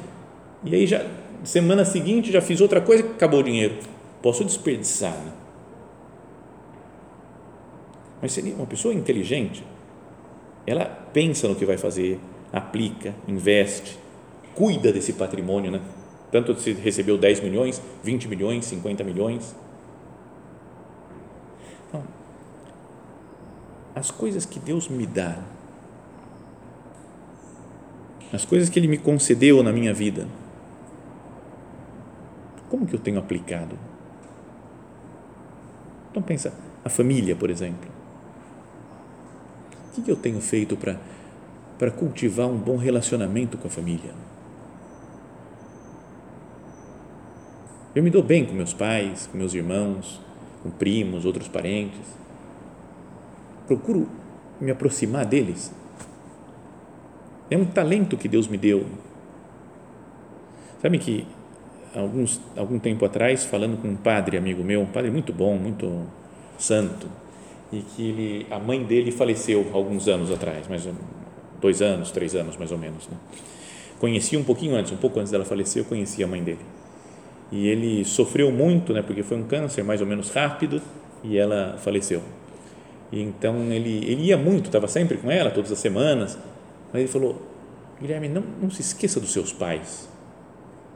e 0.63 0.75
aí 0.75 0.87
já 0.87 1.05
semana 1.43 1.85
seguinte 1.85 2.31
já 2.31 2.41
fiz 2.41 2.59
outra 2.61 2.81
coisa, 2.81 3.03
acabou 3.03 3.39
o 3.39 3.43
dinheiro. 3.43 3.77
Posso 4.21 4.43
desperdiçar, 4.43 5.13
né? 5.13 5.31
Mas 8.21 8.31
seria 8.31 8.55
uma 8.55 8.65
pessoa 8.65 8.93
inteligente, 8.93 9.63
ela 10.65 10.85
pensa 10.85 11.47
no 11.47 11.55
que 11.55 11.65
vai 11.65 11.77
fazer, 11.77 12.19
aplica, 12.51 13.13
investe, 13.27 13.99
cuida 14.55 14.91
desse 14.91 15.13
patrimônio, 15.13 15.69
né? 15.69 15.81
Tanto 16.31 16.59
se 16.59 16.73
recebeu 16.73 17.17
10 17.17 17.41
milhões, 17.41 17.81
20 18.03 18.27
milhões, 18.27 18.65
50 18.65 19.03
milhões. 19.03 19.55
Então, 21.87 22.03
as 23.93 24.09
coisas 24.09 24.45
que 24.45 24.59
Deus 24.59 24.87
me 24.87 25.05
dá, 25.05 25.37
as 28.35 28.45
coisas 28.45 28.69
que 28.69 28.77
Ele 28.77 28.87
me 28.87 28.97
concedeu 28.97 29.63
na 29.63 29.71
minha 29.71 29.93
vida, 29.93 30.27
como 32.69 32.85
que 32.85 32.93
eu 32.93 32.99
tenho 32.99 33.19
aplicado? 33.19 33.77
Então 36.11 36.21
pensa, 36.21 36.53
a 36.83 36.89
família, 36.89 37.35
por 37.35 37.49
exemplo. 37.49 37.89
O 39.97 40.01
que 40.01 40.11
eu 40.11 40.15
tenho 40.15 40.41
feito 40.41 40.75
para, 40.75 40.99
para 41.79 41.89
cultivar 41.89 42.47
um 42.47 42.57
bom 42.57 42.77
relacionamento 42.77 43.57
com 43.57 43.67
a 43.67 43.71
família? 43.71 44.11
Eu 47.95 48.03
me 48.03 48.09
dou 48.09 48.21
bem 48.21 48.45
com 48.45 48.53
meus 48.53 48.73
pais, 48.73 49.27
com 49.27 49.37
meus 49.37 49.53
irmãos, 49.53 50.21
com 50.61 50.69
primos, 50.69 51.23
outros 51.23 51.47
parentes. 51.47 52.05
Procuro 53.67 54.07
me 54.59 54.69
aproximar 54.69 55.25
deles. 55.25 55.71
É 57.49 57.57
um 57.57 57.65
talento 57.65 58.17
que 58.17 58.27
Deus 58.27 58.47
me 58.47 58.57
deu. 58.57 58.85
Sabe 60.81 60.97
que 60.97 61.25
alguns 61.95 62.41
algum 62.55 62.79
tempo 62.79 63.05
atrás, 63.05 63.45
falando 63.45 63.81
com 63.81 63.87
um 63.87 63.95
padre 63.95 64.37
amigo 64.37 64.63
meu, 64.63 64.81
um 64.81 64.85
padre 64.85 65.11
muito 65.11 65.31
bom, 65.31 65.55
muito 65.55 66.03
santo, 66.57 67.07
e 67.71 67.81
que 67.81 68.09
ele, 68.09 68.47
a 68.51 68.59
mãe 68.59 68.83
dele 68.83 69.11
faleceu 69.11 69.69
alguns 69.73 70.07
anos 70.07 70.31
atrás, 70.31 70.67
mais 70.67 70.87
dois 71.61 71.81
anos, 71.81 72.11
três 72.11 72.35
anos 72.35 72.57
mais 72.57 72.71
ou 72.71 72.77
menos. 72.77 73.07
Né? 73.07 73.17
Conheci 73.99 74.35
um 74.35 74.43
pouquinho 74.43 74.75
antes, 74.75 74.91
um 74.91 74.97
pouco 74.97 75.19
antes 75.19 75.31
dela 75.31 75.45
falecer, 75.45 75.81
eu 75.81 75.85
conheci 75.85 76.23
a 76.23 76.27
mãe 76.27 76.43
dele 76.43 76.59
e 77.51 77.67
ele 77.67 78.03
sofreu 78.03 78.51
muito, 78.51 78.93
né, 78.93 79.01
porque 79.01 79.23
foi 79.23 79.37
um 79.37 79.43
câncer 79.43 79.83
mais 79.83 80.01
ou 80.01 80.07
menos 80.07 80.29
rápido 80.29 80.81
e 81.23 81.37
ela 81.37 81.77
faleceu. 81.77 82.21
E 83.11 83.21
então 83.21 83.71
ele, 83.71 84.03
ele 84.05 84.23
ia 84.25 84.37
muito, 84.37 84.65
estava 84.65 84.87
sempre 84.87 85.17
com 85.17 85.29
ela, 85.29 85.51
todas 85.51 85.71
as 85.71 85.79
semanas, 85.79 86.37
mas 86.95 87.01
ele 87.01 87.11
falou, 87.11 87.41
Guilherme, 87.99 88.29
não, 88.29 88.41
não 88.61 88.69
se 88.69 88.79
esqueça 88.79 89.19
dos 89.19 89.33
seus 89.33 89.51
pais, 89.51 90.07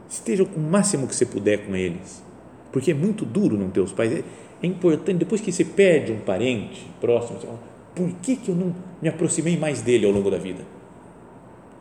esteja 0.10 0.44
o 0.44 0.60
máximo 0.60 1.06
que 1.06 1.13
você 1.13 1.25
puder 1.25 1.65
com 1.65 1.75
eles, 1.75 2.24
porque 2.72 2.91
é 2.91 2.94
muito 2.94 3.25
duro 3.25 3.58
não 3.58 3.70
ter 3.70 3.82
os 3.82 3.91
pais, 3.91 4.13
é, 4.13 4.24
é 4.63 4.65
importante, 4.65 5.18
depois 5.18 5.41
que 5.41 5.51
você 5.51 5.65
perde 5.65 6.13
um 6.13 6.22
parente 6.22 6.89
próximo, 7.01 7.38
você 7.38 7.48
fala, 7.48 7.60
por 7.94 8.10
que, 8.22 8.38
que 8.38 8.48
eu 8.48 8.56
não 8.56 8.74
me 9.01 9.10
aproximei 9.10 9.58
mais 9.58 9.82
dele 9.82 10.06
ao 10.06 10.13
longo 10.13 10.32
da 10.32 10.38
vida? 10.38 10.63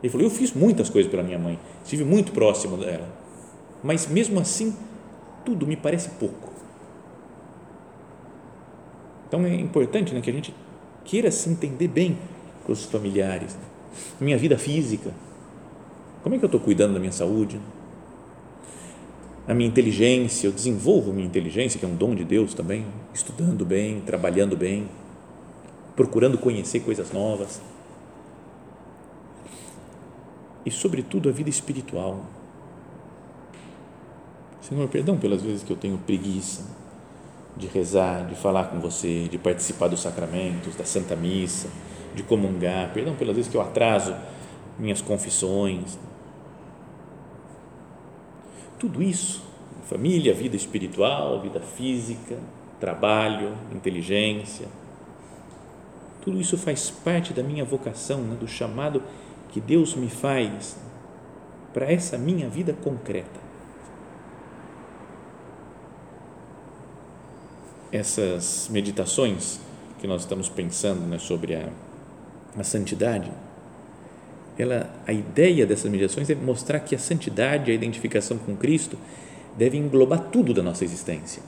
Ele 0.02 0.10
falou, 0.10 0.26
eu 0.26 0.30
fiz 0.32 0.52
muitas 0.52 0.90
coisas 0.90 1.08
pela 1.08 1.22
minha 1.22 1.38
mãe, 1.38 1.56
estive 1.84 2.02
muito 2.02 2.32
próximo 2.32 2.76
dela, 2.76 3.08
mas 3.84 4.08
mesmo 4.08 4.40
assim, 4.40 4.74
tudo 5.44 5.64
me 5.64 5.76
parece 5.76 6.08
pouco. 6.18 6.52
Então 9.28 9.44
é 9.44 9.54
importante 9.54 10.12
né, 10.12 10.20
que 10.20 10.30
a 10.30 10.32
gente 10.32 10.52
queira 11.04 11.30
se 11.30 11.48
entender 11.48 11.86
bem 11.86 12.18
com 12.64 12.72
os 12.72 12.84
familiares. 12.84 13.54
Né? 13.54 13.67
Minha 14.20 14.36
vida 14.36 14.58
física, 14.58 15.12
como 16.22 16.34
é 16.34 16.38
que 16.38 16.44
eu 16.44 16.48
estou 16.48 16.60
cuidando 16.60 16.94
da 16.94 17.00
minha 17.00 17.12
saúde? 17.12 17.60
A 19.46 19.54
minha 19.54 19.68
inteligência, 19.68 20.46
eu 20.46 20.52
desenvolvo 20.52 21.12
minha 21.12 21.26
inteligência, 21.26 21.78
que 21.78 21.86
é 21.86 21.88
um 21.88 21.94
dom 21.94 22.14
de 22.14 22.24
Deus 22.24 22.52
também, 22.52 22.86
estudando 23.14 23.64
bem, 23.64 24.00
trabalhando 24.00 24.56
bem, 24.56 24.88
procurando 25.96 26.36
conhecer 26.36 26.80
coisas 26.80 27.12
novas. 27.12 27.60
E, 30.66 30.70
sobretudo, 30.70 31.28
a 31.28 31.32
vida 31.32 31.48
espiritual 31.48 32.26
Senhor, 34.68 34.86
perdão 34.88 35.16
pelas 35.16 35.40
vezes 35.40 35.62
que 35.62 35.72
eu 35.72 35.76
tenho 35.78 35.96
preguiça 35.96 36.62
de 37.56 37.66
rezar, 37.66 38.26
de 38.26 38.34
falar 38.34 38.64
com 38.64 38.78
você, 38.78 39.26
de 39.26 39.38
participar 39.38 39.88
dos 39.88 40.02
sacramentos, 40.02 40.76
da 40.76 40.84
Santa 40.84 41.16
Missa, 41.16 41.68
de 42.18 42.22
comungar. 42.24 42.92
Perdão 42.92 43.14
pelas 43.14 43.34
vezes 43.34 43.50
que 43.50 43.56
eu 43.56 43.62
atraso 43.62 44.14
minhas 44.78 45.00
confissões. 45.00 45.98
Tudo 48.78 49.02
isso, 49.02 49.42
família, 49.86 50.32
vida 50.34 50.54
espiritual, 50.54 51.40
vida 51.40 51.60
física, 51.60 52.38
trabalho, 52.78 53.56
inteligência, 53.72 54.68
tudo 56.20 56.40
isso 56.40 56.58
faz 56.58 56.90
parte 56.90 57.32
da 57.32 57.42
minha 57.42 57.64
vocação, 57.64 58.20
né, 58.20 58.36
do 58.38 58.46
chamado 58.46 59.02
que 59.48 59.60
Deus 59.60 59.94
me 59.94 60.10
faz 60.10 60.76
para 61.72 61.90
essa 61.90 62.18
minha 62.18 62.48
vida 62.48 62.72
concreta. 62.72 63.40
Essas 67.90 68.68
meditações 68.70 69.58
que 69.98 70.06
nós 70.06 70.20
estamos 70.22 70.48
pensando 70.48 71.00
né, 71.00 71.18
sobre 71.18 71.54
a, 71.54 71.70
a 72.60 72.64
santidade, 72.64 73.30
ela, 74.58 74.90
a 75.06 75.12
ideia 75.12 75.66
dessas 75.66 75.90
meditações 75.90 76.28
é 76.28 76.34
mostrar 76.34 76.80
que 76.80 76.94
a 76.94 76.98
santidade, 76.98 77.70
a 77.70 77.74
identificação 77.74 78.38
com 78.38 78.56
Cristo, 78.56 78.98
deve 79.56 79.76
englobar 79.76 80.20
tudo 80.32 80.52
da 80.52 80.62
nossa 80.62 80.84
existência. 80.84 81.42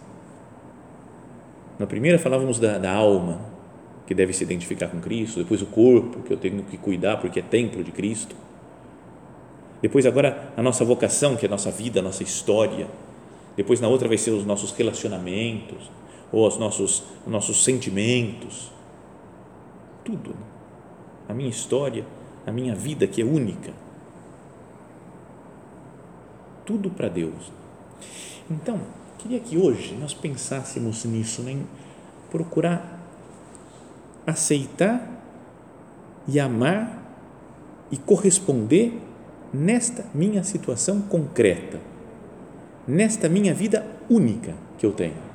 Na 1.79 1.87
primeira 1.87 2.19
falávamos 2.19 2.59
da, 2.59 2.79
da 2.79 2.93
alma, 2.93 3.41
que 4.07 4.15
deve 4.15 4.33
se 4.33 4.43
identificar 4.45 4.89
com 4.89 5.01
Cristo, 5.01 5.39
depois 5.39 5.63
o 5.63 5.67
corpo, 5.67 6.21
que 6.23 6.33
eu 6.33 6.37
tenho 6.37 6.63
que 6.65 6.77
cuidar 6.77 7.19
porque 7.19 7.39
é 7.39 7.43
templo 7.43 7.83
de 7.83 7.93
Cristo. 7.93 8.35
Depois, 9.81 10.05
agora, 10.05 10.53
a 10.57 10.63
nossa 10.63 10.85
vocação, 10.85 11.37
que 11.37 11.47
é 11.47 11.49
a 11.49 11.51
nossa 11.51 11.71
vida, 11.71 12.01
a 12.01 12.03
nossa 12.03 12.23
história. 12.23 12.87
Depois, 13.57 13.81
na 13.81 13.89
outra, 13.89 14.09
vai 14.09 14.19
ser 14.19 14.33
os 14.33 14.45
nossos 14.45 14.73
relacionamentos, 14.73 15.91
ou 16.31 16.47
os 16.47 16.59
nossos, 16.59 17.03
os 17.25 17.33
nossos 17.33 17.65
sentimentos. 17.65 18.71
Tudo. 20.05 20.35
A 21.31 21.33
minha 21.33 21.49
história, 21.49 22.05
a 22.45 22.51
minha 22.51 22.75
vida, 22.75 23.07
que 23.07 23.23
é 23.23 23.25
única. 23.25 23.73
Tudo 26.67 26.91
para 26.91 27.09
Deus. 27.09 27.53
Então, 28.51 28.81
queria 29.17 29.39
que 29.39 29.57
hoje 29.57 29.95
nós 29.95 30.13
pensássemos 30.13 31.05
nisso, 31.05 31.43
né? 31.43 31.53
em 31.53 31.67
procurar 32.33 32.99
aceitar 34.27 35.09
e 36.27 36.41
amar 36.41 37.01
e 37.93 37.97
corresponder 37.97 39.01
nesta 39.55 40.05
minha 40.13 40.43
situação 40.43 41.01
concreta, 41.01 41.79
nesta 42.89 43.29
minha 43.29 43.55
vida 43.55 43.87
única 44.09 44.55
que 44.79 44.85
eu 44.85 44.91
tenho. 44.91 45.31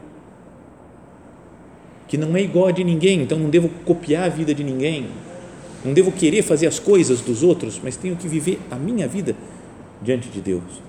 Que 2.05 2.17
não 2.17 2.35
é 2.35 2.41
igual 2.41 2.67
a 2.67 2.71
de 2.71 2.83
ninguém, 2.83 3.21
então 3.21 3.39
não 3.39 3.49
devo 3.49 3.69
copiar 3.85 4.25
a 4.25 4.29
vida 4.29 4.53
de 4.53 4.63
ninguém, 4.63 5.09
não 5.85 5.93
devo 5.93 6.11
querer 6.11 6.41
fazer 6.41 6.67
as 6.67 6.79
coisas 6.79 7.21
dos 7.21 7.43
outros, 7.43 7.79
mas 7.83 7.95
tenho 7.95 8.15
que 8.15 8.27
viver 8.27 8.59
a 8.71 8.75
minha 8.75 9.07
vida 9.07 9.35
diante 10.01 10.29
de 10.29 10.41
Deus. 10.41 10.81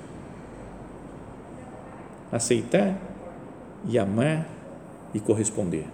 Aceitar 2.32 2.98
e 3.88 3.98
amar 3.98 4.48
e 5.14 5.20
corresponder. 5.20 5.84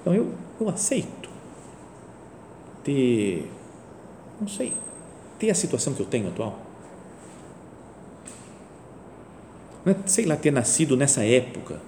Então 0.00 0.14
eu, 0.14 0.32
eu 0.60 0.68
aceito 0.68 1.28
ter, 2.84 3.50
não 4.40 4.46
sei, 4.46 4.72
ter 5.38 5.50
a 5.50 5.54
situação 5.54 5.92
que 5.92 6.00
eu 6.00 6.06
tenho 6.06 6.28
atual. 6.28 6.56
Não 9.84 9.92
é, 9.92 9.96
sei 10.06 10.24
lá, 10.24 10.36
ter 10.36 10.52
nascido 10.52 10.96
nessa 10.96 11.24
época, 11.24 11.80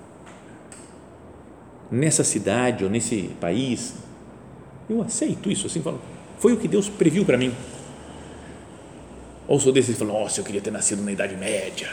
nessa 1.91 2.25
cidade 2.25 2.85
ou 2.85 2.91
nesse 2.91 3.35
país. 3.41 3.95
Eu 4.89 5.03
aceito 5.03 5.51
isso, 5.51 5.67
assim, 5.67 5.83
falo, 5.83 6.01
foi 6.39 6.53
o 6.53 6.57
que 6.57 6.69
Deus 6.69 6.89
previu 6.89 7.25
para 7.25 7.37
mim. 7.37 7.53
Ou 9.47 9.59
sou 9.59 9.73
desses 9.73 9.95
que 9.95 9.99
falam, 9.99 10.21
nossa, 10.21 10.41
eu 10.41 10.45
queria 10.45 10.61
ter 10.61 10.71
nascido 10.71 11.03
na 11.03 11.13
Idade 11.13 11.37
Média 11.37 11.89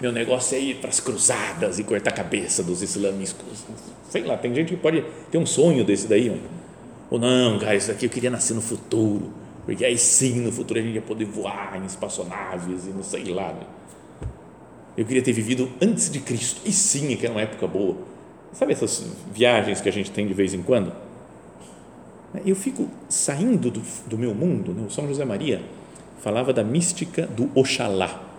meu 0.00 0.10
negócio 0.10 0.56
é 0.56 0.60
ir 0.60 0.76
para 0.76 0.88
as 0.88 0.98
cruzadas 0.98 1.78
e 1.78 1.84
cortar 1.84 2.10
a 2.10 2.14
cabeça 2.14 2.62
dos 2.62 2.82
islâmicos. 2.82 3.66
Sei 4.08 4.22
lá, 4.22 4.36
tem 4.36 4.54
gente 4.54 4.68
que 4.68 4.76
pode 4.76 5.04
ter 5.30 5.36
um 5.36 5.44
sonho 5.44 5.84
desse 5.84 6.08
daí. 6.08 6.40
Ou 7.10 7.18
não, 7.18 7.58
cara, 7.58 7.76
isso 7.76 7.90
aqui 7.90 8.06
eu 8.06 8.10
queria 8.10 8.30
nascer 8.30 8.54
no 8.54 8.62
futuro, 8.62 9.30
porque 9.66 9.84
aí 9.84 9.98
sim, 9.98 10.40
no 10.40 10.50
futuro 10.50 10.80
a 10.80 10.82
gente 10.82 10.94
ia 10.94 11.02
poder 11.02 11.26
voar 11.26 11.78
em 11.80 11.84
espaçonaves 11.84 12.86
e 12.86 12.90
não 12.90 13.02
sei 13.02 13.24
lá. 13.24 13.52
Né? 13.52 13.66
Eu 14.96 15.04
queria 15.04 15.22
ter 15.22 15.32
vivido 15.32 15.70
antes 15.82 16.10
de 16.10 16.20
Cristo, 16.20 16.62
e 16.64 16.72
sim, 16.72 17.14
que 17.14 17.26
era 17.26 17.34
uma 17.34 17.42
época 17.42 17.66
boa. 17.66 17.96
Sabe 18.54 18.72
essas 18.72 19.04
viagens 19.34 19.82
que 19.82 19.88
a 19.88 19.92
gente 19.92 20.10
tem 20.10 20.26
de 20.26 20.32
vez 20.32 20.54
em 20.54 20.62
quando? 20.62 20.92
Eu 22.44 22.54
fico 22.54 22.88
saindo 23.08 23.70
do, 23.70 23.82
do 24.06 24.16
meu 24.16 24.34
mundo, 24.34 24.72
né? 24.72 24.84
o 24.86 24.90
São 24.90 25.06
José 25.08 25.24
Maria 25.24 25.62
falava 26.20 26.52
da 26.52 26.62
mística 26.62 27.26
do 27.26 27.50
Oxalá 27.54 28.30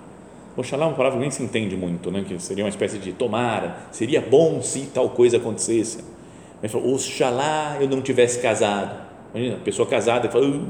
Oxalá 0.56 0.86
é 0.86 0.88
uma 0.90 0.96
palavra 0.96 1.18
que 1.18 1.22
nem 1.22 1.32
se 1.32 1.42
entende 1.42 1.78
muito, 1.78 2.12
né? 2.12 2.26
que 2.28 2.38
seria 2.42 2.64
uma 2.64 2.70
espécie 2.70 2.98
de 2.98 3.14
tomara, 3.14 3.78
seria 3.92 4.22
bom 4.22 4.62
se 4.62 4.82
tal 4.94 5.10
coisa 5.10 5.38
acontecesse. 5.38 6.04
Ele 6.62 6.70
falou, 6.70 6.94
oxalá 6.94 7.78
eu 7.80 7.88
não 7.88 8.02
tivesse 8.02 8.40
casado. 8.40 8.96
Imagina, 9.34 9.58
pessoa 9.64 9.88
casada 9.88 10.30
fala, 10.30 10.48
uh, 10.48 10.68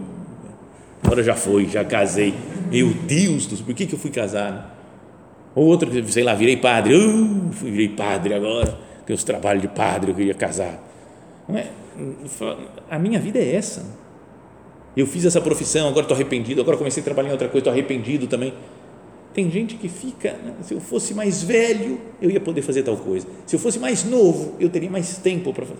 agora 1.03 1.23
já 1.23 1.36
foi, 1.36 1.67
já 1.67 1.84
casei. 1.84 2.34
Meu 2.71 2.93
Deus, 2.93 3.47
por 3.62 3.73
que, 3.73 3.88
que 3.88 3.95
eu 3.95 3.99
fui 3.99 4.12
casado? 4.12 4.63
Ou 5.55 5.65
outro, 5.65 5.89
sei 6.10 6.23
lá, 6.23 6.36
virei 6.36 6.57
padre, 6.57 6.95
uh, 6.95 7.49
virei 7.49 7.89
padre 7.89 8.36
agora, 8.36 8.77
tenho 9.05 9.17
os 9.17 9.23
trabalhos 9.23 9.63
de 9.63 9.67
padre, 9.67 10.12
eu 10.12 10.15
queria 10.15 10.36
casar. 10.36 10.79
Não 11.49 11.57
é? 11.57 11.67
A 12.89 12.99
minha 12.99 13.19
vida 13.19 13.39
é 13.39 13.56
essa. 13.56 13.86
Eu 14.95 15.08
fiz 15.08 15.23
essa 15.25 15.39
profissão, 15.39 15.88
agora 15.88 16.04
estou 16.04 16.15
arrependido, 16.15 16.62
agora 16.62 16.77
comecei 16.77 17.01
a 17.01 17.04
trabalhar 17.04 17.30
em 17.30 17.32
outra 17.32 17.47
coisa, 17.47 17.60
estou 17.60 17.73
arrependido 17.73 18.27
também 18.27 18.54
tem 19.34 19.49
gente 19.49 19.75
que 19.75 19.88
fica, 19.88 20.34
né? 20.34 20.56
se 20.62 20.73
eu 20.73 20.82
fosse 20.82 21.13
mais 21.13 21.41
velho, 21.41 21.99
eu 22.21 22.30
ia 22.30 22.39
poder 22.39 22.62
fazer 22.62 22.84
tal 22.84 22.97
coisa. 22.97 23.25
Se 23.45 23.56
eu 23.56 23.60
fosse 23.60 23.80
mais 23.80 24.04
novo, 24.04 24.56
eu 24.60 24.69
teria 24.69 24.89
mais 24.89 25.17
tempo 25.17 25.54
para 25.54 25.65
fazer. 25.65 25.80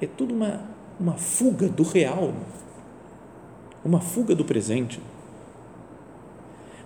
É 0.00 0.06
tudo 0.06 0.34
uma, 0.34 0.62
uma 0.98 1.14
fuga 1.14 1.68
do 1.68 1.82
real, 1.82 2.32
uma 3.84 4.00
fuga 4.00 4.34
do 4.34 4.44
presente. 4.44 5.00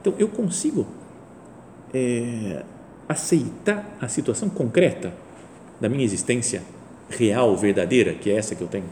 Então, 0.00 0.12
eu 0.18 0.28
consigo 0.28 0.86
é, 1.94 2.64
aceitar 3.08 3.96
a 4.00 4.08
situação 4.08 4.48
concreta 4.48 5.14
da 5.80 5.88
minha 5.88 6.04
existência 6.04 6.62
real, 7.08 7.56
verdadeira, 7.56 8.14
que 8.14 8.30
é 8.30 8.36
essa 8.36 8.54
que 8.54 8.62
eu 8.62 8.68
tenho. 8.68 8.84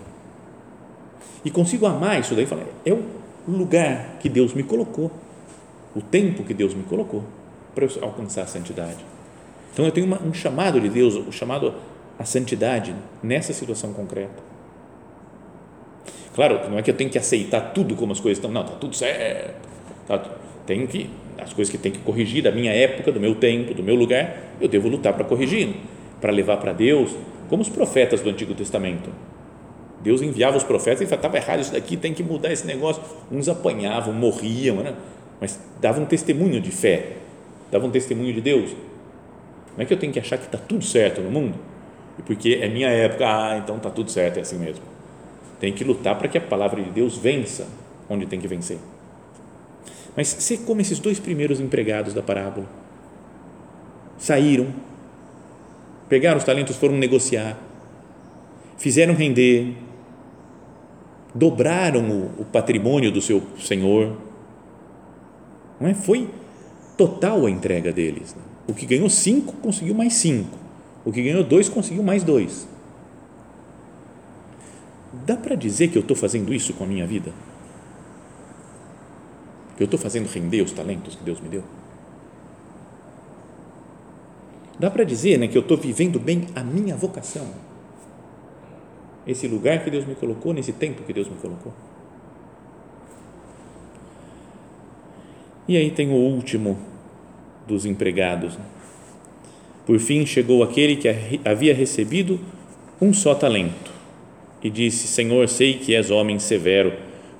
E 1.44 1.50
consigo 1.50 1.86
amar 1.86 2.20
isso 2.20 2.34
daí, 2.34 2.46
falar, 2.46 2.64
é 2.84 2.92
o 2.92 3.02
lugar 3.46 4.16
que 4.20 4.28
Deus 4.28 4.54
me 4.54 4.62
colocou 4.62 5.10
o 5.94 6.00
tempo 6.00 6.42
que 6.42 6.52
Deus 6.52 6.74
me 6.74 6.82
colocou 6.82 7.22
para 7.74 7.84
eu 7.84 7.90
alcançar 8.02 8.42
a 8.42 8.46
santidade. 8.46 8.98
Então 9.72 9.84
eu 9.84 9.92
tenho 9.92 10.06
uma, 10.06 10.20
um 10.22 10.32
chamado 10.32 10.80
de 10.80 10.88
Deus, 10.88 11.14
o 11.14 11.20
um 11.28 11.32
chamado 11.32 11.74
à 12.18 12.24
santidade 12.24 12.94
nessa 13.22 13.52
situação 13.52 13.92
concreta. 13.92 14.42
Claro, 16.34 16.68
não 16.68 16.78
é 16.78 16.82
que 16.82 16.90
eu 16.90 16.96
tenho 16.96 17.10
que 17.10 17.18
aceitar 17.18 17.72
tudo 17.72 17.94
como 17.94 18.12
as 18.12 18.18
coisas 18.18 18.38
estão, 18.38 18.50
não, 18.50 18.62
está 18.62 18.74
tudo 18.74 18.94
certo. 18.96 19.54
Tá, 20.06 20.18
tenho 20.66 20.86
que, 20.88 21.08
as 21.38 21.52
coisas 21.52 21.70
que 21.70 21.78
tem 21.78 21.92
que 21.92 22.00
corrigir 22.00 22.42
da 22.42 22.50
minha 22.50 22.72
época, 22.72 23.12
do 23.12 23.20
meu 23.20 23.36
tempo, 23.36 23.72
do 23.72 23.82
meu 23.82 23.94
lugar, 23.94 24.36
eu 24.60 24.68
devo 24.68 24.88
lutar 24.88 25.12
para 25.12 25.24
corrigir, 25.24 25.76
para 26.20 26.32
levar 26.32 26.56
para 26.56 26.72
Deus, 26.72 27.12
como 27.54 27.62
os 27.62 27.68
profetas 27.68 28.20
do 28.20 28.28
Antigo 28.28 28.52
Testamento. 28.52 29.10
Deus 30.02 30.20
enviava 30.20 30.56
os 30.56 30.64
profetas 30.64 31.02
e 31.02 31.06
falava, 31.06 31.28
estava 31.28 31.36
errado 31.36 31.60
isso 31.60 31.72
daqui, 31.72 31.96
tem 31.96 32.12
que 32.12 32.20
mudar 32.20 32.52
esse 32.52 32.66
negócio. 32.66 33.00
Uns 33.30 33.48
apanhavam, 33.48 34.12
morriam, 34.12 34.78
né? 34.78 34.92
mas 35.40 35.60
dava 35.80 36.00
um 36.00 36.04
testemunho 36.04 36.60
de 36.60 36.72
fé, 36.72 37.12
dava 37.70 37.86
um 37.86 37.92
testemunho 37.92 38.34
de 38.34 38.40
Deus. 38.40 38.72
Não 39.76 39.84
é 39.84 39.86
que 39.86 39.94
eu 39.94 39.96
tenho 39.96 40.12
que 40.12 40.18
achar 40.18 40.36
que 40.36 40.46
está 40.46 40.58
tudo 40.58 40.84
certo 40.84 41.20
no 41.20 41.30
mundo, 41.30 41.54
porque 42.26 42.58
é 42.60 42.68
minha 42.68 42.88
época, 42.88 43.24
ah, 43.24 43.56
então 43.56 43.76
está 43.76 43.88
tudo 43.88 44.10
certo, 44.10 44.38
é 44.38 44.40
assim 44.40 44.58
mesmo. 44.58 44.82
Tem 45.60 45.72
que 45.72 45.84
lutar 45.84 46.18
para 46.18 46.26
que 46.26 46.36
a 46.36 46.40
palavra 46.40 46.82
de 46.82 46.90
Deus 46.90 47.16
vença 47.16 47.68
onde 48.10 48.26
tem 48.26 48.40
que 48.40 48.48
vencer. 48.48 48.78
Mas 50.16 50.26
ser 50.26 50.58
como 50.66 50.80
esses 50.80 50.98
dois 50.98 51.20
primeiros 51.20 51.60
empregados 51.60 52.12
da 52.12 52.20
parábola. 52.20 52.66
Saíram, 54.18 54.66
pegaram 56.08 56.38
os 56.38 56.44
talentos, 56.44 56.76
foram 56.76 56.96
negociar, 56.96 57.58
fizeram 58.76 59.14
render, 59.14 59.74
dobraram 61.34 62.08
o, 62.08 62.42
o 62.42 62.44
patrimônio 62.44 63.10
do 63.10 63.20
seu 63.20 63.42
senhor, 63.58 64.16
não 65.80 65.88
é? 65.88 65.94
Foi 65.94 66.30
total 66.96 67.46
a 67.46 67.50
entrega 67.50 67.92
deles. 67.92 68.34
Né? 68.34 68.42
O 68.68 68.74
que 68.74 68.86
ganhou 68.86 69.10
cinco 69.10 69.54
conseguiu 69.54 69.94
mais 69.94 70.14
cinco. 70.14 70.58
O 71.04 71.12
que 71.12 71.22
ganhou 71.22 71.44
dois 71.44 71.68
conseguiu 71.68 72.02
mais 72.02 72.22
dois. 72.22 72.66
Dá 75.26 75.36
para 75.36 75.54
dizer 75.54 75.88
que 75.88 75.98
eu 75.98 76.02
estou 76.02 76.16
fazendo 76.16 76.52
isso 76.52 76.72
com 76.72 76.84
a 76.84 76.86
minha 76.86 77.06
vida? 77.06 77.32
Que 79.76 79.82
eu 79.82 79.86
estou 79.86 79.98
fazendo 79.98 80.26
render 80.28 80.62
os 80.62 80.72
talentos 80.72 81.14
que 81.14 81.24
Deus 81.24 81.40
me 81.40 81.48
deu? 81.48 81.62
Dá 84.78 84.90
para 84.90 85.04
dizer 85.04 85.38
né, 85.38 85.48
que 85.48 85.56
eu 85.56 85.62
estou 85.62 85.76
vivendo 85.76 86.18
bem 86.18 86.46
a 86.54 86.62
minha 86.62 86.96
vocação. 86.96 87.46
Esse 89.26 89.48
lugar 89.48 89.82
que 89.82 89.90
Deus 89.90 90.06
me 90.06 90.14
colocou, 90.14 90.52
nesse 90.52 90.72
tempo 90.72 91.02
que 91.02 91.12
Deus 91.12 91.28
me 91.28 91.36
colocou. 91.36 91.72
E 95.66 95.76
aí 95.76 95.90
tem 95.90 96.10
o 96.10 96.14
último 96.14 96.76
dos 97.66 97.86
empregados. 97.86 98.58
Por 99.86 99.98
fim 99.98 100.26
chegou 100.26 100.62
aquele 100.62 100.96
que 100.96 101.08
havia 101.44 101.74
recebido 101.74 102.38
um 103.00 103.14
só 103.14 103.34
talento 103.34 103.92
e 104.62 104.68
disse: 104.68 105.06
Senhor, 105.06 105.48
sei 105.48 105.74
que 105.74 105.94
és 105.94 106.10
homem 106.10 106.38
severo, 106.38 106.92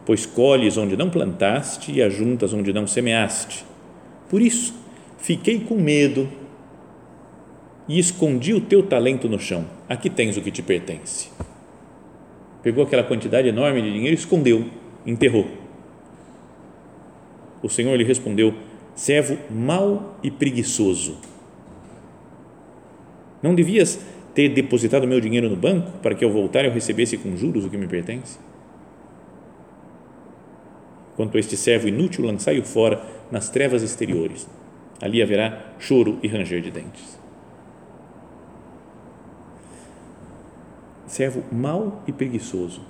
pois 0.06 0.24
colhes 0.24 0.76
onde 0.76 0.96
não 0.96 1.10
plantaste 1.10 1.92
e 1.92 2.02
ajuntas 2.02 2.52
onde 2.54 2.72
não 2.72 2.86
semeaste. 2.86 3.64
Por 4.28 4.40
isso, 4.40 4.74
fiquei 5.18 5.60
com 5.60 5.76
medo 5.76 6.28
e 7.88 7.98
escondi 7.98 8.54
o 8.54 8.60
teu 8.60 8.82
talento 8.82 9.28
no 9.28 9.38
chão. 9.38 9.66
Aqui 9.88 10.08
tens 10.08 10.36
o 10.36 10.42
que 10.42 10.50
te 10.50 10.62
pertence. 10.62 11.30
Pegou 12.62 12.84
aquela 12.84 13.04
quantidade 13.04 13.48
enorme 13.48 13.82
de 13.82 13.92
dinheiro 13.92 14.14
e 14.16 14.18
escondeu, 14.18 14.64
enterrou. 15.06 15.46
O 17.62 17.68
Senhor 17.68 17.94
lhe 17.96 18.04
respondeu: 18.04 18.54
servo 18.94 19.36
mau 19.50 20.18
e 20.22 20.30
preguiçoso. 20.30 21.18
Não 23.42 23.54
devias 23.54 24.00
ter 24.34 24.48
depositado 24.48 25.06
meu 25.06 25.20
dinheiro 25.20 25.48
no 25.48 25.56
banco 25.56 25.92
para 25.98 26.14
que 26.14 26.24
ao 26.24 26.30
voltar 26.30 26.64
eu 26.64 26.72
recebesse 26.72 27.18
com 27.18 27.36
juros 27.36 27.64
o 27.64 27.70
que 27.70 27.76
me 27.76 27.86
pertence? 27.86 28.38
Quanto 31.16 31.36
a 31.36 31.40
este 31.40 31.56
servo 31.56 31.86
inútil, 31.86 32.24
lançai-o 32.24 32.64
fora 32.64 33.04
nas 33.30 33.48
trevas 33.48 33.82
exteriores. 33.82 34.48
Ali 35.00 35.22
haverá 35.22 35.74
choro 35.78 36.18
e 36.22 36.28
ranger 36.28 36.60
de 36.60 36.70
dentes. 36.70 37.23
Servo 41.06 41.42
mau 41.52 42.02
e 42.06 42.12
preguiçoso. 42.12 42.80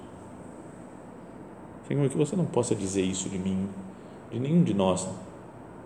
Senhor, 1.88 2.09
que 2.09 2.16
você 2.16 2.35
não 2.35 2.46
possa 2.46 2.74
dizer 2.74 3.03
isso 3.03 3.29
de 3.29 3.38
mim, 3.38 3.68
de 4.33 4.38
nenhum 4.40 4.62
de 4.62 4.72
nós, 4.72 5.07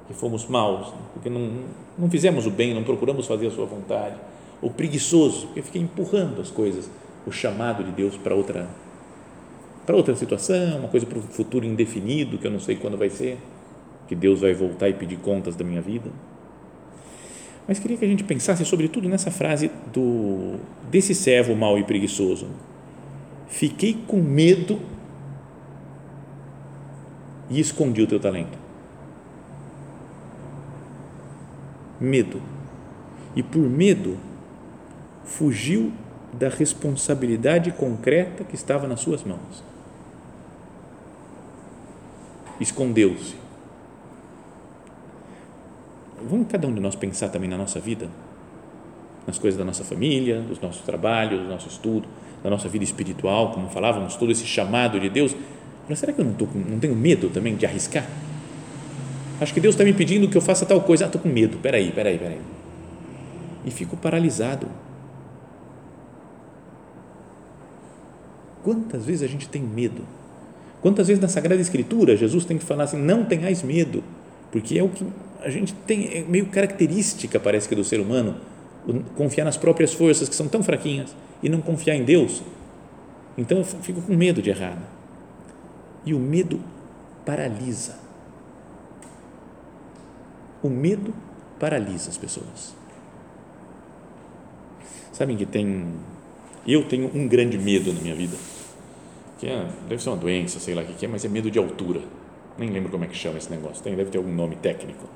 que 0.07 0.15
fomos 0.15 0.47
maus, 0.47 0.93
porque 1.13 1.29
não, 1.29 1.65
não 1.99 2.09
fizemos 2.09 2.47
o 2.47 2.51
bem, 2.51 2.73
não 2.73 2.85
procuramos 2.85 3.27
fazer 3.27 3.49
a 3.49 3.51
sua 3.51 3.67
vontade 3.67 4.17
ou 4.61 4.71
preguiçoso, 4.71 5.47
porque 5.47 5.63
fiquei 5.63 5.83
empurrando 5.83 6.41
as 6.41 6.51
coisas, 6.51 6.91
o 7.27 7.31
chamado 7.31 7.85
de 7.85 7.93
Deus 7.93 8.17
para 8.17 8.35
outra 8.35 8.69
para 9.87 9.97
outra 9.97 10.15
situação, 10.15 10.81
uma 10.81 10.89
coisa 10.89 11.07
para 11.07 11.19
o 11.19 11.23
futuro 11.23 11.65
indefinido, 11.65 12.37
que 12.37 12.47
eu 12.47 12.51
não 12.51 12.61
sei 12.61 12.77
quando 12.77 12.99
vai 12.99 13.09
ser, 13.09 13.39
que 14.07 14.15
Deus 14.15 14.43
vai 14.43 14.53
voltar 14.53 14.91
e 14.91 14.93
pedir 14.93 15.17
contas 15.17 15.57
da 15.57 15.65
minha 15.65 15.81
vida. 15.81 16.11
Mas 17.69 17.79
queria 17.79 17.99
que 17.99 18.05
a 18.07 18.09
gente 18.09 18.25
pensasse 18.25 18.65
sobretudo 18.65 19.11
nessa 19.11 19.31
frase 19.31 19.71
do 19.93 20.59
desse 20.91 21.15
servo 21.15 21.55
mau 21.55 21.79
e 21.79 21.85
preguiçoso. 21.85 22.49
Fiquei 23.47 24.03
com 24.07 24.23
medo 24.23 24.81
e 27.51 27.61
escondi 27.61 28.01
o 28.01 28.07
teu 28.07 28.19
talento. 28.19 28.57
Medo. 32.01 32.41
E 33.37 33.43
por 33.43 33.69
medo 33.69 34.17
fugiu 35.25 35.93
da 36.33 36.49
responsabilidade 36.49 37.71
concreta 37.73 38.45
que 38.45 38.55
estava 38.55 38.89
nas 38.89 39.01
suas 39.01 39.23
mãos. 39.25 39.63
Escondeu-se. 42.59 43.48
Vamos 46.29 46.47
cada 46.49 46.67
um 46.67 46.75
de 46.75 46.81
nós 46.81 46.95
pensar 46.95 47.29
também 47.29 47.49
na 47.49 47.57
nossa 47.57 47.81
vida, 47.81 48.09
nas 49.27 49.39
coisas 49.39 49.59
da 49.59 49.65
nossa 49.65 49.85
família, 49.85 50.41
dos 50.41 50.61
nossos 50.61 50.83
trabalhos, 50.83 51.41
do 51.41 51.49
nosso 51.49 51.69
estudo, 51.69 52.07
da 52.43 52.51
nossa 52.51 52.69
vida 52.69 52.85
espiritual, 52.85 53.53
como 53.53 53.69
falávamos, 53.69 54.17
todo 54.17 54.31
esse 54.31 54.47
chamado 54.47 55.01
de 55.01 55.09
Deus. 55.09 55.35
Mas 55.89 55.99
será 55.99 56.13
que 56.13 56.21
eu 56.21 56.25
não, 56.25 56.35
tô 56.35 56.47
não 56.55 56.79
tenho 56.79 56.95
medo 56.95 57.31
também 57.31 57.57
de 57.57 57.65
arriscar? 57.65 58.07
Acho 59.41 59.55
que 59.55 59.61
Deus 59.61 59.75
está 59.75 59.85
me 59.85 59.93
pedindo 59.93 60.29
que 60.29 60.37
eu 60.37 60.43
faça 60.43 60.67
tal 60.67 60.81
coisa. 60.81 61.05
Ah, 61.05 61.07
estou 61.07 61.21
com 61.21 61.29
medo. 61.29 61.59
Peraí, 61.59 61.93
peraí, 61.93 62.19
peraí. 62.19 62.41
E 63.65 63.71
fico 63.71 63.97
paralisado 63.97 64.67
Quantas 68.69 69.07
vezes 69.07 69.23
a 69.23 69.27
gente 69.27 69.49
tem 69.49 69.63
medo? 69.63 70.03
Quantas 70.83 71.09
vezes 71.09 71.23
na 71.23 71.29
Sagrada 71.29 71.59
Escritura 71.59 72.15
Jesus 72.15 72.45
tem 72.45 72.59
que 72.59 72.65
falar 72.65 72.85
assim: 72.85 72.99
não 72.99 73.25
tenhais 73.25 73.63
medo, 73.63 74.05
porque 74.53 74.79
é 74.79 74.83
o 74.83 74.91
que 74.91 75.07
a 75.41 75.49
gente 75.51 75.73
tem, 75.87 76.09
é 76.13 76.23
meio 76.23 76.47
característica, 76.47 77.39
parece 77.39 77.69
que, 77.69 77.75
do 77.75 77.85
ser 77.85 78.01
humano, 78.01 78.37
confiar 79.17 79.45
nas 79.45 79.57
próprias 79.57 79.93
forças 79.93 80.29
que 80.29 80.35
são 80.35 80.49
tão 80.49 80.63
fraquinhas 80.63 81.15
e 81.43 81.49
não 81.49 81.61
confiar 81.61 81.95
em 81.95 82.05
Deus. 82.05 82.43
Então 83.37 83.59
eu 83.59 83.65
fico 83.65 84.03
com 84.03 84.15
medo 84.15 84.43
de 84.43 84.51
errar. 84.51 84.79
E 86.05 86.15
o 86.15 86.19
medo 86.19 86.61
paralisa. 87.25 87.99
O 90.63 90.69
medo 90.69 91.15
paralisa 91.59 92.11
as 92.11 92.17
pessoas. 92.17 92.75
Sabem 95.13 95.37
que 95.37 95.47
tem. 95.47 95.87
Eu 96.67 96.85
tenho 96.89 97.11
um 97.15 97.29
grande 97.29 97.59
medo 97.59 97.93
na 97.93 98.01
minha 98.01 98.15
vida 98.15 98.37
que 99.39 99.47
é, 99.47 99.67
deve 99.89 100.03
ser 100.03 100.11
uma 100.11 100.17
doença, 100.17 100.59
sei 100.59 100.75
lá 100.75 100.83
o 100.83 100.85
que 100.85 101.05
é, 101.05 101.09
mas 101.09 101.25
é 101.25 101.29
medo 101.29 101.51
de 101.51 101.59
altura. 101.59 102.01
Nem 102.59 102.71
lembro 102.71 102.91
como 102.91 103.05
é 103.05 103.07
que 103.07 103.17
chama 103.17 103.39
esse 103.39 103.51
negócio, 103.51 103.83
tem, 103.83 103.95
deve 103.95 104.11
ter 104.11 104.19
algum 104.19 104.35
nome 104.35 104.57
técnico. 104.57 105.09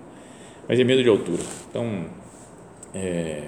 Mas 0.72 0.80
é 0.80 0.84
medo 0.84 1.02
de 1.02 1.08
altura. 1.10 1.42
Então, 1.68 2.06
é, 2.94 3.42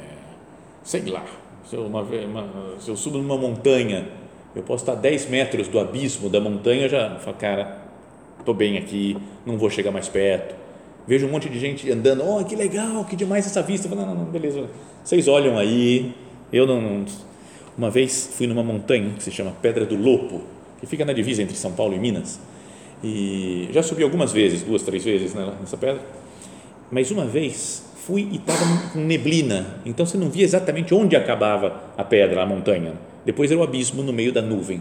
sei 0.83 1.07
lá, 1.07 1.25
se 1.65 1.75
eu, 1.75 1.87
uma, 1.87 2.03
uma, 2.03 2.79
se 2.79 2.91
eu 2.91 2.95
subo 2.99 3.17
numa 3.17 3.39
montanha, 3.39 4.09
eu 4.55 4.63
posso 4.63 4.83
estar 4.83 4.93
a 4.93 4.97
10 4.97 5.31
metros 5.31 5.67
do 5.67 5.81
abismo 5.81 6.29
da 6.29 6.39
montanha, 6.39 6.87
já 6.87 7.19
falo, 7.21 7.35
cara, 7.39 7.79
estou 8.39 8.53
bem 8.53 8.77
aqui, 8.77 9.17
não 9.47 9.57
vou 9.57 9.71
chegar 9.71 9.91
mais 9.91 10.07
perto. 10.07 10.55
Vejo 11.09 11.27
um 11.27 11.31
monte 11.31 11.49
de 11.49 11.59
gente 11.59 11.91
andando, 11.91 12.23
oh, 12.29 12.45
que 12.45 12.55
legal, 12.55 13.03
que 13.07 13.17
demais 13.17 13.47
essa 13.47 13.63
vista. 13.63 13.87
Eu 13.87 13.97
falo, 13.97 14.05
não, 14.05 14.15
não, 14.17 14.25
beleza, 14.27 14.69
vocês 15.03 15.27
olham 15.27 15.57
aí, 15.57 16.15
eu 16.53 16.67
não, 16.67 16.79
não. 16.79 17.07
Uma 17.79 17.89
vez 17.89 18.35
fui 18.35 18.47
numa 18.47 18.63
montanha 18.63 19.15
que 19.17 19.23
se 19.23 19.31
chama 19.31 19.51
Pedra 19.63 19.87
do 19.87 19.97
Lopo, 19.97 20.43
que 20.79 20.85
fica 20.85 21.07
na 21.07 21.15
divisa 21.15 21.43
entre 21.43 21.57
São 21.57 21.73
Paulo 21.73 21.95
e 21.95 21.99
Minas. 21.99 22.39
E 23.03 23.71
já 23.73 23.83
subi 23.83 24.03
algumas 24.03 24.31
vezes, 24.31 24.61
duas, 24.61 24.83
três 24.83 25.03
vezes 25.03 25.33
né, 25.33 25.55
nessa 25.59 25.79
pedra, 25.79 26.03
mas 26.95 27.11
uma 27.11 27.27
vez 27.27 27.83
fui 28.07 28.29
e 28.31 28.37
estava 28.37 28.91
com 28.93 29.01
neblina, 29.01 29.81
então 29.85 30.07
você 30.07 30.17
não 30.17 30.31
via 30.31 30.45
exatamente 30.45 30.95
onde 30.95 31.17
acabava 31.17 31.83
a 31.99 32.05
pedra, 32.05 32.41
a 32.41 32.47
montanha. 32.47 32.93
Depois 33.27 33.51
era 33.51 33.59
o 33.59 33.65
abismo 33.65 34.01
no 34.01 34.13
meio 34.13 34.33
da 34.33 34.41
nuvem. 34.41 34.81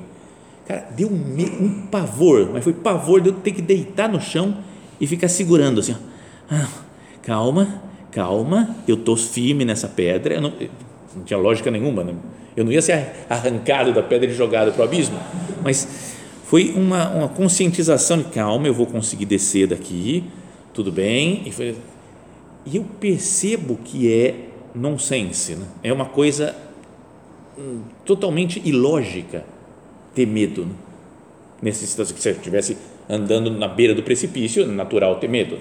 Cara, 0.67 0.87
deu 0.95 1.09
um, 1.09 1.35
um 1.59 1.87
pavor, 1.87 2.51
mas 2.53 2.63
foi 2.63 2.71
pavor 2.71 3.19
de 3.19 3.29
eu 3.29 3.33
ter 3.33 3.51
que 3.51 3.63
deitar 3.63 4.07
no 4.07 4.21
chão 4.21 4.57
e 5.01 5.07
ficar 5.07 5.27
segurando 5.27 5.79
assim. 5.79 5.95
Ah, 6.51 6.67
calma, 7.23 7.81
calma, 8.11 8.75
eu 8.87 8.93
estou 8.93 9.17
firme 9.17 9.65
nessa 9.65 9.87
pedra. 9.87 10.39
Não, 10.39 10.53
não, 11.15 11.23
tinha 11.23 11.39
lógica 11.39 11.71
nenhuma, 11.71 12.03
né? 12.03 12.13
eu 12.55 12.63
não 12.63 12.71
ia 12.71 12.81
ser 12.83 13.25
arrancado 13.27 13.91
da 13.91 14.03
pedra 14.03 14.29
e 14.29 14.33
jogado 14.35 14.71
para 14.71 14.81
o 14.81 14.83
abismo, 14.83 15.17
mas 15.63 16.15
foi 16.45 16.73
uma, 16.75 17.09
uma 17.09 17.27
conscientização 17.27 18.19
de 18.19 18.25
calma, 18.25 18.67
eu 18.67 18.73
vou 18.75 18.85
conseguir 18.85 19.25
descer 19.25 19.65
daqui, 19.65 20.23
tudo 20.75 20.91
bem, 20.91 21.41
e, 21.47 21.51
foi, 21.51 21.75
e 22.65 22.77
eu 22.77 22.85
percebo 22.99 23.77
que 23.83 24.11
é 24.11 24.49
nonsense, 24.73 25.55
né? 25.55 25.65
é 25.83 25.93
uma 25.93 26.05
coisa 26.05 26.55
hum, 27.57 27.81
totalmente 28.05 28.61
ilógica 28.63 29.45
ter 30.15 30.25
medo, 30.25 30.65
né? 30.65 30.73
nessa 31.61 31.85
situação 31.85 32.15
que 32.15 32.21
você 32.21 32.31
estivesse 32.31 32.77
andando 33.09 33.51
na 33.51 33.67
beira 33.67 33.93
do 33.93 34.03
precipício, 34.03 34.63
é 34.63 34.65
natural 34.65 35.15
ter 35.17 35.27
medo, 35.27 35.57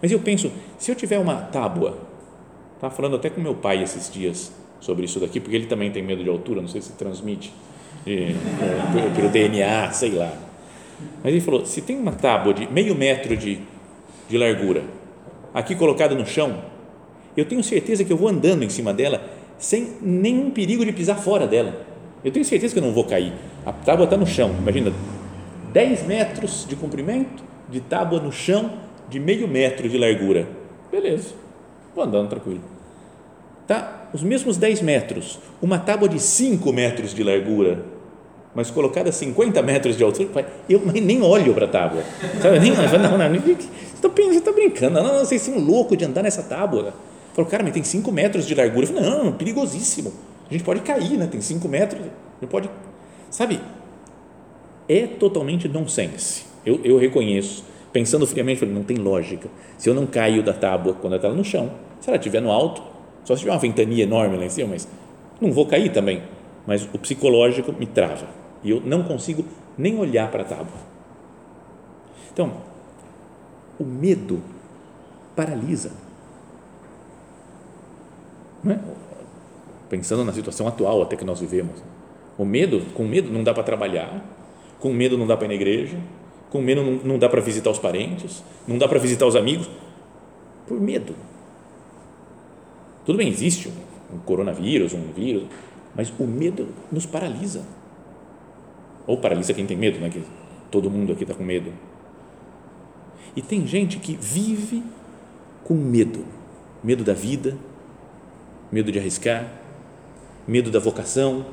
mas 0.00 0.12
eu 0.12 0.20
penso, 0.20 0.50
se 0.78 0.90
eu 0.90 0.94
tiver 0.94 1.18
uma 1.18 1.36
tábua, 1.36 1.98
estava 2.74 2.94
falando 2.94 3.16
até 3.16 3.28
com 3.28 3.40
meu 3.40 3.54
pai 3.54 3.82
esses 3.82 4.10
dias, 4.10 4.52
sobre 4.80 5.04
isso 5.04 5.18
daqui, 5.18 5.40
porque 5.40 5.56
ele 5.56 5.66
também 5.66 5.90
tem 5.90 6.02
medo 6.02 6.22
de 6.22 6.30
altura, 6.30 6.60
não 6.60 6.68
sei 6.68 6.80
se 6.80 6.92
transmite 6.92 7.52
é, 8.06 8.32
pelo 9.14 9.28
DNA, 9.28 9.90
sei 9.92 10.12
lá. 10.12 10.32
Mas 11.22 11.32
ele 11.32 11.40
falou: 11.40 11.64
se 11.66 11.82
tem 11.82 11.96
uma 11.96 12.12
tábua 12.12 12.54
de 12.54 12.70
meio 12.70 12.94
metro 12.94 13.36
de, 13.36 13.60
de 14.28 14.38
largura, 14.38 14.82
aqui 15.58 15.74
colocada 15.74 16.14
no 16.14 16.24
chão, 16.24 16.62
eu 17.36 17.44
tenho 17.44 17.64
certeza 17.64 18.04
que 18.04 18.12
eu 18.12 18.16
vou 18.16 18.28
andando 18.28 18.62
em 18.62 18.68
cima 18.68 18.94
dela 18.94 19.20
sem 19.58 19.94
nenhum 20.00 20.50
perigo 20.50 20.84
de 20.84 20.92
pisar 20.92 21.18
fora 21.18 21.48
dela. 21.48 21.84
Eu 22.24 22.30
tenho 22.30 22.44
certeza 22.44 22.72
que 22.72 22.78
eu 22.78 22.84
não 22.84 22.92
vou 22.92 23.02
cair. 23.02 23.32
A 23.66 23.72
tábua 23.72 24.04
está 24.04 24.16
no 24.16 24.24
chão, 24.26 24.54
imagina, 24.56 24.92
10 25.72 26.06
metros 26.06 26.64
de 26.68 26.76
comprimento, 26.76 27.42
de 27.68 27.80
tábua 27.80 28.20
no 28.20 28.30
chão, 28.30 28.72
de 29.08 29.18
meio 29.18 29.48
metro 29.48 29.88
de 29.88 29.98
largura. 29.98 30.46
Beleza, 30.92 31.30
vou 31.92 32.04
andando 32.04 32.28
tranquilo. 32.28 32.62
Tá 33.66 34.08
os 34.14 34.22
mesmos 34.22 34.56
10 34.56 34.80
metros, 34.82 35.40
uma 35.60 35.78
tábua 35.78 36.08
de 36.08 36.20
5 36.20 36.72
metros 36.72 37.12
de 37.12 37.24
largura, 37.24 37.84
mas 38.58 38.72
colocada 38.72 39.08
a 39.08 39.12
50 39.12 39.62
metros 39.62 39.96
de 39.96 40.02
altura, 40.02 40.44
eu 40.68 40.80
nem 40.84 41.22
olho 41.22 41.54
para 41.54 41.66
a 41.66 41.68
tábua. 41.68 42.02
Sabe? 42.42 42.58
Nem, 42.58 42.72
não, 42.72 42.82
não, 42.82 42.88
você 42.88 43.76
está 43.94 44.50
tá 44.50 44.52
brincando, 44.52 45.00
não, 45.00 45.12
não, 45.12 45.24
vocês 45.24 45.40
são 45.42 45.60
loucos 45.60 45.96
de 45.96 46.04
andar 46.04 46.24
nessa 46.24 46.42
tábua. 46.42 46.92
Falou, 47.34 47.48
cara, 47.48 47.62
mas 47.62 47.72
tem 47.72 47.84
5 47.84 48.10
metros 48.10 48.48
de 48.48 48.56
largura. 48.56 48.84
Eu 48.84 48.94
falei, 48.94 49.10
não, 49.10 49.30
perigosíssimo. 49.30 50.12
A 50.50 50.52
gente 50.52 50.64
pode 50.64 50.80
cair, 50.80 51.16
né? 51.16 51.28
Tem 51.30 51.40
5 51.40 51.68
metros, 51.68 52.02
não 52.40 52.48
pode. 52.48 52.68
Sabe? 53.30 53.60
É 54.88 55.06
totalmente 55.06 55.68
nonsense. 55.68 56.44
Eu, 56.66 56.80
eu 56.82 56.98
reconheço. 56.98 57.64
Pensando 57.92 58.26
friamente, 58.26 58.58
falei, 58.58 58.74
não 58.74 58.82
tem 58.82 58.96
lógica. 58.96 59.48
Se 59.76 59.88
eu 59.88 59.94
não 59.94 60.04
caio 60.04 60.42
da 60.42 60.52
tábua 60.52 60.94
quando 60.94 61.12
ela 61.12 61.22
está 61.22 61.28
no 61.28 61.44
chão, 61.44 61.70
se 62.00 62.10
ela 62.10 62.16
estiver 62.16 62.42
no 62.42 62.50
alto, 62.50 62.82
só 63.22 63.36
se 63.36 63.42
tiver 63.42 63.52
uma 63.52 63.60
ventania 63.60 64.02
enorme 64.02 64.36
lá 64.36 64.46
em 64.46 64.50
cima, 64.50 64.70
mas 64.70 64.88
não 65.40 65.52
vou 65.52 65.64
cair 65.64 65.92
também. 65.92 66.24
Mas 66.66 66.88
o 66.92 66.98
psicológico 66.98 67.72
me 67.72 67.86
trava. 67.86 68.37
E 68.62 68.70
eu 68.70 68.80
não 68.80 69.02
consigo 69.02 69.44
nem 69.76 69.98
olhar 69.98 70.30
para 70.30 70.42
a 70.42 70.46
tábua. 70.46 70.78
Então, 72.32 72.52
o 73.78 73.84
medo 73.84 74.42
paralisa. 75.34 75.92
É? 78.68 78.78
Pensando 79.88 80.24
na 80.24 80.32
situação 80.32 80.66
atual 80.66 81.02
até 81.02 81.16
que 81.16 81.24
nós 81.24 81.40
vivemos. 81.40 81.82
O 82.36 82.44
medo, 82.44 82.82
com 82.94 83.04
medo 83.04 83.32
não 83.32 83.42
dá 83.42 83.54
para 83.54 83.62
trabalhar, 83.62 84.24
com 84.80 84.92
medo 84.92 85.16
não 85.16 85.26
dá 85.26 85.36
para 85.36 85.46
ir 85.46 85.48
na 85.48 85.54
igreja, 85.54 85.98
com 86.50 86.60
medo 86.60 86.82
não, 86.82 86.92
não 86.92 87.18
dá 87.18 87.28
para 87.28 87.40
visitar 87.40 87.70
os 87.70 87.78
parentes, 87.78 88.42
não 88.66 88.78
dá 88.78 88.88
para 88.88 88.98
visitar 88.98 89.26
os 89.26 89.36
amigos, 89.36 89.68
por 90.66 90.80
medo. 90.80 91.14
Tudo 93.04 93.16
bem, 93.18 93.28
existe 93.28 93.68
um, 93.68 94.16
um 94.16 94.18
coronavírus, 94.18 94.92
um 94.92 95.12
vírus, 95.12 95.44
mas 95.94 96.12
o 96.18 96.24
medo 96.24 96.68
nos 96.92 97.06
paralisa. 97.06 97.62
Ou 99.08 99.16
paralisa 99.16 99.54
quem 99.54 99.64
tem 99.64 99.76
medo, 99.76 99.98
né? 99.98 100.10
Que 100.10 100.22
todo 100.70 100.90
mundo 100.90 101.14
aqui 101.14 101.24
está 101.24 101.34
com 101.34 101.42
medo. 101.42 101.72
E 103.34 103.40
tem 103.40 103.66
gente 103.66 103.98
que 103.98 104.16
vive 104.20 104.82
com 105.64 105.72
medo, 105.74 106.24
medo 106.84 107.02
da 107.02 107.14
vida, 107.14 107.56
medo 108.70 108.92
de 108.92 108.98
arriscar, 108.98 109.50
medo 110.46 110.70
da 110.70 110.78
vocação. 110.78 111.46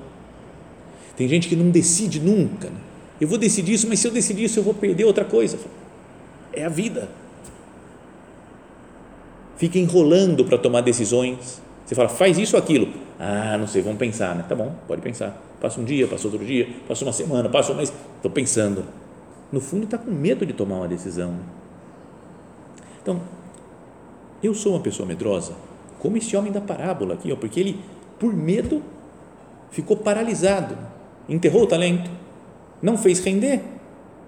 Tem 1.15 1.29
gente 1.29 1.47
que 1.47 1.55
não 1.55 1.69
decide 1.71 2.19
nunca. 2.19 2.69
Né? 2.69 2.77
Eu 3.21 3.27
vou 3.27 3.37
decidir 3.37 3.73
isso, 3.73 3.87
mas 3.87 3.99
se 3.99 4.07
eu 4.07 4.11
decidir 4.11 4.43
isso, 4.43 4.59
eu 4.59 4.63
vou 4.63 4.73
perder 4.73 5.05
outra 5.05 5.23
coisa. 5.23 5.57
É 6.51 6.65
a 6.65 6.69
vida. 6.69 7.09
Fica 9.55 9.79
enrolando 9.79 10.43
para 10.43 10.57
tomar 10.57 10.81
decisões. 10.81 11.61
Você 11.85 11.93
fala, 11.93 12.09
faz 12.09 12.37
isso 12.37 12.55
ou 12.55 12.61
aquilo. 12.61 12.91
Ah, 13.19 13.57
não 13.57 13.67
sei, 13.67 13.81
vamos 13.81 13.99
pensar, 13.99 14.35
né? 14.35 14.43
Tá 14.47 14.55
bom, 14.55 14.73
pode 14.87 15.01
pensar. 15.01 15.39
Passa 15.61 15.79
um 15.79 15.83
dia, 15.83 16.07
passa 16.07 16.27
outro 16.27 16.43
dia, 16.43 16.67
passa 16.87 17.05
uma 17.05 17.13
semana, 17.13 17.47
passa 17.47 17.71
um 17.71 17.75
mês. 17.75 17.93
Estou 18.15 18.31
pensando. 18.31 18.83
No 19.51 19.61
fundo, 19.61 19.83
está 19.83 19.97
com 19.97 20.09
medo 20.09 20.45
de 20.45 20.53
tomar 20.53 20.77
uma 20.77 20.87
decisão. 20.87 21.35
Então, 23.01 23.21
eu 24.41 24.53
sou 24.55 24.73
uma 24.73 24.81
pessoa 24.81 25.07
medrosa, 25.07 25.53
como 25.99 26.17
esse 26.17 26.35
homem 26.35 26.51
da 26.51 26.59
parábola 26.59 27.13
aqui, 27.13 27.31
ó, 27.31 27.35
porque 27.35 27.59
ele, 27.59 27.79
por 28.19 28.33
medo, 28.33 28.81
ficou 29.69 29.95
paralisado, 29.95 30.75
enterrou 31.29 31.63
o 31.63 31.67
talento, 31.67 32.09
não 32.81 32.97
fez 32.97 33.19
render 33.19 33.61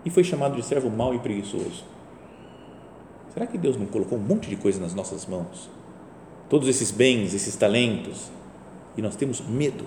e 0.06 0.10
foi 0.10 0.24
chamado 0.24 0.56
de 0.56 0.64
servo 0.64 0.90
mau 0.90 1.14
e 1.14 1.20
preguiçoso. 1.20 1.84
Será 3.34 3.46
que 3.46 3.58
Deus 3.58 3.78
não 3.78 3.86
colocou 3.86 4.18
um 4.18 4.22
monte 4.22 4.50
de 4.50 4.56
coisa 4.56 4.80
nas 4.80 4.94
nossas 4.94 5.26
mãos? 5.26 5.70
Todos 6.50 6.68
esses 6.68 6.92
bens, 6.92 7.34
esses 7.34 7.56
talentos, 7.56 8.32
e 8.98 9.02
nós 9.02 9.16
temos 9.16 9.42
medo 9.42 9.86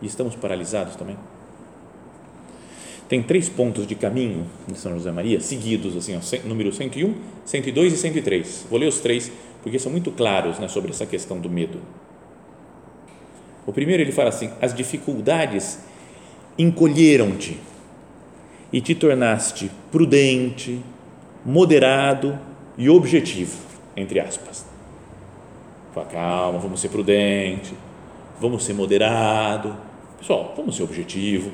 e 0.00 0.06
estamos 0.06 0.34
paralisados 0.34 0.96
também? 0.96 1.16
Tem 3.08 3.22
três 3.22 3.48
pontos 3.48 3.86
de 3.86 3.94
caminho 3.94 4.46
de 4.66 4.78
São 4.78 4.92
José 4.92 5.10
Maria, 5.10 5.40
seguidos, 5.40 5.96
assim, 5.96 6.14
ó, 6.14 6.46
número 6.46 6.72
101, 6.72 7.14
102 7.44 7.92
e 7.94 7.96
103. 7.96 8.66
Vou 8.68 8.78
ler 8.78 8.86
os 8.86 9.00
três, 9.00 9.32
porque 9.62 9.78
são 9.78 9.90
muito 9.90 10.12
claros 10.12 10.58
né, 10.58 10.68
sobre 10.68 10.90
essa 10.90 11.06
questão 11.06 11.40
do 11.40 11.48
medo. 11.48 11.80
O 13.66 13.72
primeiro, 13.72 14.02
ele 14.02 14.12
fala 14.12 14.28
assim: 14.28 14.50
as 14.60 14.74
dificuldades 14.74 15.78
encolheram-te 16.58 17.58
e 18.70 18.80
te 18.80 18.94
tornaste 18.94 19.70
prudente, 19.90 20.80
moderado 21.44 22.38
e 22.76 22.90
objetivo, 22.90 23.56
entre 23.96 24.20
aspas. 24.20 24.67
Fala, 25.94 26.06
calma, 26.06 26.58
vamos 26.58 26.80
ser 26.80 26.88
prudente, 26.88 27.74
vamos 28.40 28.64
ser 28.64 28.74
moderado. 28.74 29.74
Pessoal, 30.18 30.52
vamos 30.56 30.76
ser 30.76 30.82
objetivo 30.82 31.50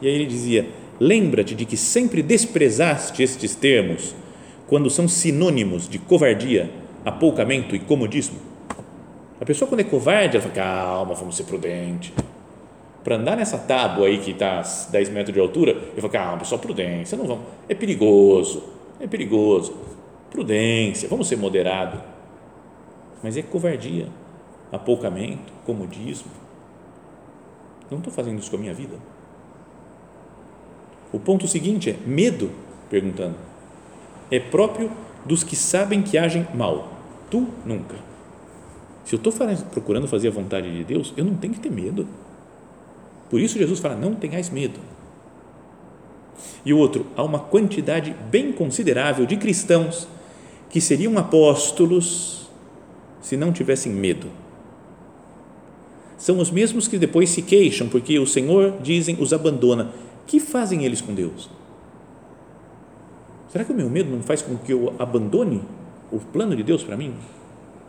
e 0.00 0.08
aí 0.08 0.14
ele 0.14 0.26
dizia: 0.26 0.66
Lembra-te 0.98 1.54
de 1.54 1.64
que 1.64 1.76
sempre 1.76 2.22
desprezaste 2.22 3.22
estes 3.22 3.54
termos 3.54 4.14
quando 4.66 4.88
são 4.88 5.08
sinônimos 5.08 5.88
de 5.88 5.98
covardia, 5.98 6.70
apoucamento 7.04 7.74
e 7.74 7.78
comodismo. 7.78 8.38
A 9.40 9.44
pessoa, 9.44 9.68
quando 9.68 9.80
é 9.80 9.84
covarde, 9.84 10.36
ela 10.36 10.42
fala: 10.42 10.54
calma, 10.54 11.14
vamos 11.14 11.36
ser 11.36 11.44
prudente. 11.44 12.12
Para 13.02 13.16
andar 13.16 13.36
nessa 13.36 13.56
tábua 13.56 14.06
aí 14.06 14.18
que 14.18 14.32
está 14.32 14.60
a 14.60 14.90
10 14.90 15.08
metros 15.10 15.34
de 15.34 15.40
altura, 15.40 15.72
eu 15.72 16.00
falo: 16.00 16.12
calma, 16.12 16.38
pessoal, 16.38 16.60
prudência, 16.60 17.16
não 17.16 17.26
vamos. 17.26 17.44
É 17.68 17.74
perigoso, 17.74 18.62
é 18.98 19.06
perigoso. 19.06 19.74
Prudência, 20.30 21.08
vamos 21.08 21.26
ser 21.26 21.36
moderado. 21.36 22.00
Mas 23.22 23.36
é 23.36 23.42
covardia, 23.42 24.08
apoucamento, 24.72 25.52
comodismo. 25.64 26.30
Não 27.90 27.98
estou 27.98 28.12
fazendo 28.12 28.38
isso 28.38 28.50
com 28.50 28.56
a 28.56 28.60
minha 28.60 28.74
vida. 28.74 28.96
O 31.12 31.18
ponto 31.18 31.48
seguinte 31.48 31.90
é 31.90 31.96
medo, 32.06 32.50
perguntando. 32.88 33.34
É 34.30 34.38
próprio 34.38 34.90
dos 35.24 35.42
que 35.42 35.56
sabem 35.56 36.02
que 36.02 36.16
agem 36.16 36.46
mal. 36.54 36.88
Tu 37.30 37.46
nunca. 37.64 37.96
Se 39.04 39.14
eu 39.14 39.16
estou 39.16 39.32
procurando 39.70 40.06
fazer 40.06 40.28
a 40.28 40.30
vontade 40.30 40.72
de 40.72 40.84
Deus, 40.84 41.12
eu 41.16 41.24
não 41.24 41.34
tenho 41.34 41.52
que 41.52 41.60
ter 41.60 41.70
medo. 41.70 42.06
Por 43.28 43.40
isso 43.40 43.58
Jesus 43.58 43.80
fala: 43.80 43.96
não 43.96 44.14
tenhais 44.14 44.50
medo. 44.50 44.78
E 46.64 46.72
o 46.72 46.78
outro, 46.78 47.06
há 47.16 47.22
uma 47.22 47.38
quantidade 47.38 48.14
bem 48.30 48.52
considerável 48.52 49.26
de 49.26 49.36
cristãos 49.36 50.06
que 50.68 50.80
seriam 50.80 51.16
apóstolos 51.18 52.49
se 53.20 53.36
não 53.36 53.52
tivessem 53.52 53.92
medo. 53.92 54.28
São 56.16 56.38
os 56.38 56.50
mesmos 56.50 56.86
que 56.86 56.98
depois 56.98 57.30
se 57.30 57.42
queixam 57.42 57.88
porque 57.88 58.18
o 58.18 58.26
Senhor, 58.26 58.74
dizem, 58.82 59.16
os 59.18 59.32
abandona 59.32 59.92
que 60.26 60.38
fazem 60.38 60.84
eles 60.84 61.00
com 61.00 61.14
Deus? 61.14 61.50
Será 63.48 63.64
que 63.64 63.72
o 63.72 63.74
meu 63.74 63.90
medo 63.90 64.10
não 64.10 64.22
faz 64.22 64.42
com 64.42 64.56
que 64.56 64.72
eu 64.72 64.94
abandone 64.98 65.62
o 66.12 66.18
plano 66.18 66.54
de 66.54 66.62
Deus 66.62 66.84
para 66.84 66.96
mim? 66.96 67.14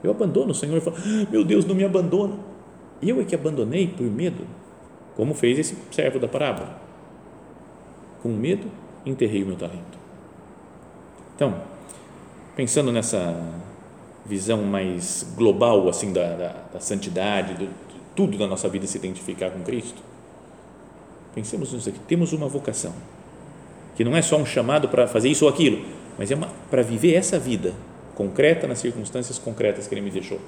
Eu 0.03 0.11
abandono 0.11 0.51
o 0.51 0.55
Senhor 0.55 0.77
e 0.77 0.81
falo, 0.81 0.95
ah, 0.97 1.27
meu 1.29 1.43
Deus, 1.43 1.65
não 1.65 1.75
me 1.75 1.83
abandona. 1.85 2.35
Eu 3.01 3.21
é 3.21 3.23
que 3.23 3.35
abandonei 3.35 3.87
por 3.87 4.05
medo, 4.05 4.47
como 5.15 5.33
fez 5.33 5.59
esse 5.59 5.77
servo 5.91 6.17
da 6.17 6.27
parábola. 6.27 6.79
Com 8.23 8.29
medo, 8.29 8.67
enterrei 9.05 9.43
o 9.43 9.47
meu 9.47 9.55
talento. 9.55 9.99
Então, 11.35 11.61
pensando 12.55 12.91
nessa 12.91 13.35
visão 14.25 14.63
mais 14.63 15.25
global 15.35 15.87
assim 15.89 16.13
da, 16.13 16.35
da, 16.35 16.55
da 16.73 16.79
santidade, 16.79 17.53
do, 17.53 17.69
tudo 18.15 18.37
da 18.37 18.47
nossa 18.47 18.69
vida 18.69 18.85
se 18.85 18.97
identificar 18.97 19.51
com 19.51 19.61
Cristo, 19.61 20.01
Pensemos 21.33 21.71
nisso 21.71 21.89
aqui. 21.89 21.99
Temos 21.99 22.33
uma 22.33 22.47
vocação, 22.47 22.93
que 23.95 24.03
não 24.03 24.15
é 24.15 24.21
só 24.21 24.37
um 24.37 24.45
chamado 24.45 24.89
para 24.89 25.07
fazer 25.07 25.29
isso 25.29 25.45
ou 25.45 25.51
aquilo, 25.51 25.85
mas 26.17 26.29
é 26.29 26.37
para 26.69 26.81
viver 26.81 27.13
essa 27.13 27.39
vida 27.39 27.73
concreta 28.15 28.67
nas 28.67 28.79
circunstâncias 28.79 29.39
concretas 29.39 29.87
que 29.87 29.95
Ele 29.95 30.01
me 30.01 30.11
deixou. 30.11 30.39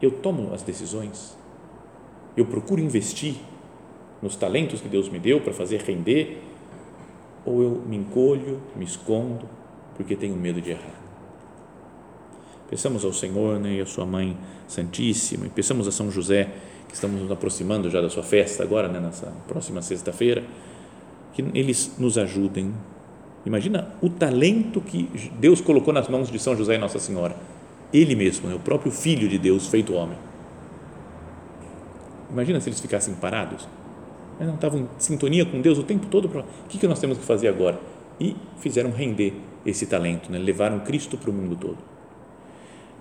Eu 0.00 0.10
tomo 0.10 0.52
as 0.52 0.62
decisões, 0.62 1.36
eu 2.36 2.44
procuro 2.44 2.80
investir 2.80 3.36
nos 4.20 4.36
talentos 4.36 4.80
que 4.80 4.88
Deus 4.88 5.08
me 5.08 5.18
deu 5.18 5.40
para 5.40 5.54
fazer 5.54 5.80
render, 5.80 6.42
ou 7.44 7.62
eu 7.62 7.70
me 7.86 7.96
encolho, 7.96 8.60
me 8.74 8.84
escondo, 8.84 9.48
porque 9.96 10.14
tenho 10.14 10.36
medo 10.36 10.60
de 10.60 10.72
errar. 10.72 10.95
Peçamos 12.68 13.04
ao 13.04 13.12
Senhor 13.12 13.58
né, 13.60 13.74
e 13.74 13.80
à 13.80 13.86
Sua 13.86 14.04
Mãe 14.04 14.36
Santíssima, 14.66 15.46
e 15.46 15.48
peçamos 15.48 15.86
a 15.86 15.92
São 15.92 16.10
José 16.10 16.48
que 16.88 16.94
estamos 16.94 17.20
nos 17.20 17.30
aproximando 17.30 17.90
já 17.90 18.00
da 18.00 18.08
sua 18.08 18.22
festa 18.22 18.62
agora, 18.62 18.88
né, 18.88 19.00
nessa 19.00 19.32
próxima 19.46 19.82
sexta-feira, 19.82 20.44
que 21.32 21.44
eles 21.54 21.92
nos 21.98 22.16
ajudem. 22.16 22.72
Imagina 23.44 23.94
o 24.00 24.08
talento 24.08 24.80
que 24.80 25.08
Deus 25.38 25.60
colocou 25.60 25.92
nas 25.92 26.08
mãos 26.08 26.30
de 26.30 26.38
São 26.38 26.56
José 26.56 26.74
e 26.74 26.78
Nossa 26.78 26.98
Senhora. 26.98 27.36
Ele 27.92 28.14
mesmo, 28.14 28.48
né, 28.48 28.54
o 28.54 28.60
próprio 28.60 28.90
Filho 28.90 29.28
de 29.28 29.38
Deus 29.38 29.66
feito 29.68 29.94
homem. 29.94 30.18
Imagina 32.30 32.60
se 32.60 32.68
eles 32.68 32.80
ficassem 32.80 33.14
parados. 33.14 33.68
Eles 34.38 34.48
não 34.48 34.56
estavam 34.56 34.80
em 34.80 34.88
sintonia 34.98 35.46
com 35.46 35.60
Deus 35.60 35.78
o 35.78 35.82
tempo 35.82 36.06
todo. 36.06 36.28
Para, 36.28 36.40
o 36.40 36.68
que, 36.68 36.78
que 36.78 36.88
nós 36.88 36.98
temos 36.98 37.18
que 37.18 37.24
fazer 37.24 37.48
agora? 37.48 37.78
E 38.20 38.36
fizeram 38.58 38.90
render 38.90 39.34
esse 39.64 39.86
talento, 39.86 40.30
né? 40.30 40.38
levaram 40.38 40.80
Cristo 40.80 41.16
para 41.16 41.30
o 41.30 41.32
mundo 41.32 41.56
todo. 41.56 41.78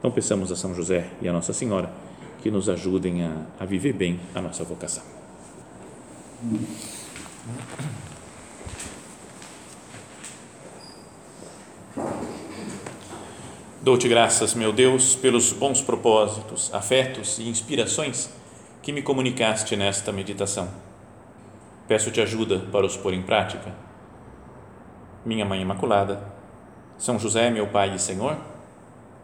Então, 0.05 0.13
peçamos 0.13 0.51
a 0.51 0.55
São 0.55 0.75
José 0.75 1.09
e 1.19 1.27
a 1.27 1.33
Nossa 1.33 1.51
Senhora 1.51 1.91
que 2.43 2.51
nos 2.51 2.69
ajudem 2.69 3.23
a, 3.23 3.41
a 3.59 3.65
viver 3.65 3.91
bem 3.91 4.19
a 4.35 4.39
nossa 4.39 4.63
vocação. 4.63 5.01
Dou-te 13.81 14.07
graças, 14.07 14.53
meu 14.53 14.71
Deus, 14.71 15.15
pelos 15.15 15.51
bons 15.51 15.81
propósitos, 15.81 16.71
afetos 16.71 17.39
e 17.39 17.49
inspirações 17.49 18.29
que 18.83 18.91
me 18.91 19.01
comunicaste 19.01 19.75
nesta 19.75 20.11
meditação. 20.11 20.69
Peço-te 21.87 22.21
ajuda 22.21 22.59
para 22.71 22.85
os 22.85 22.95
pôr 22.95 23.15
em 23.15 23.23
prática. 23.23 23.73
Minha 25.25 25.45
Mãe 25.45 25.63
Imaculada, 25.63 26.21
São 26.95 27.17
José, 27.17 27.49
meu 27.49 27.65
Pai 27.65 27.95
e 27.95 27.97
Senhor, 27.97 28.37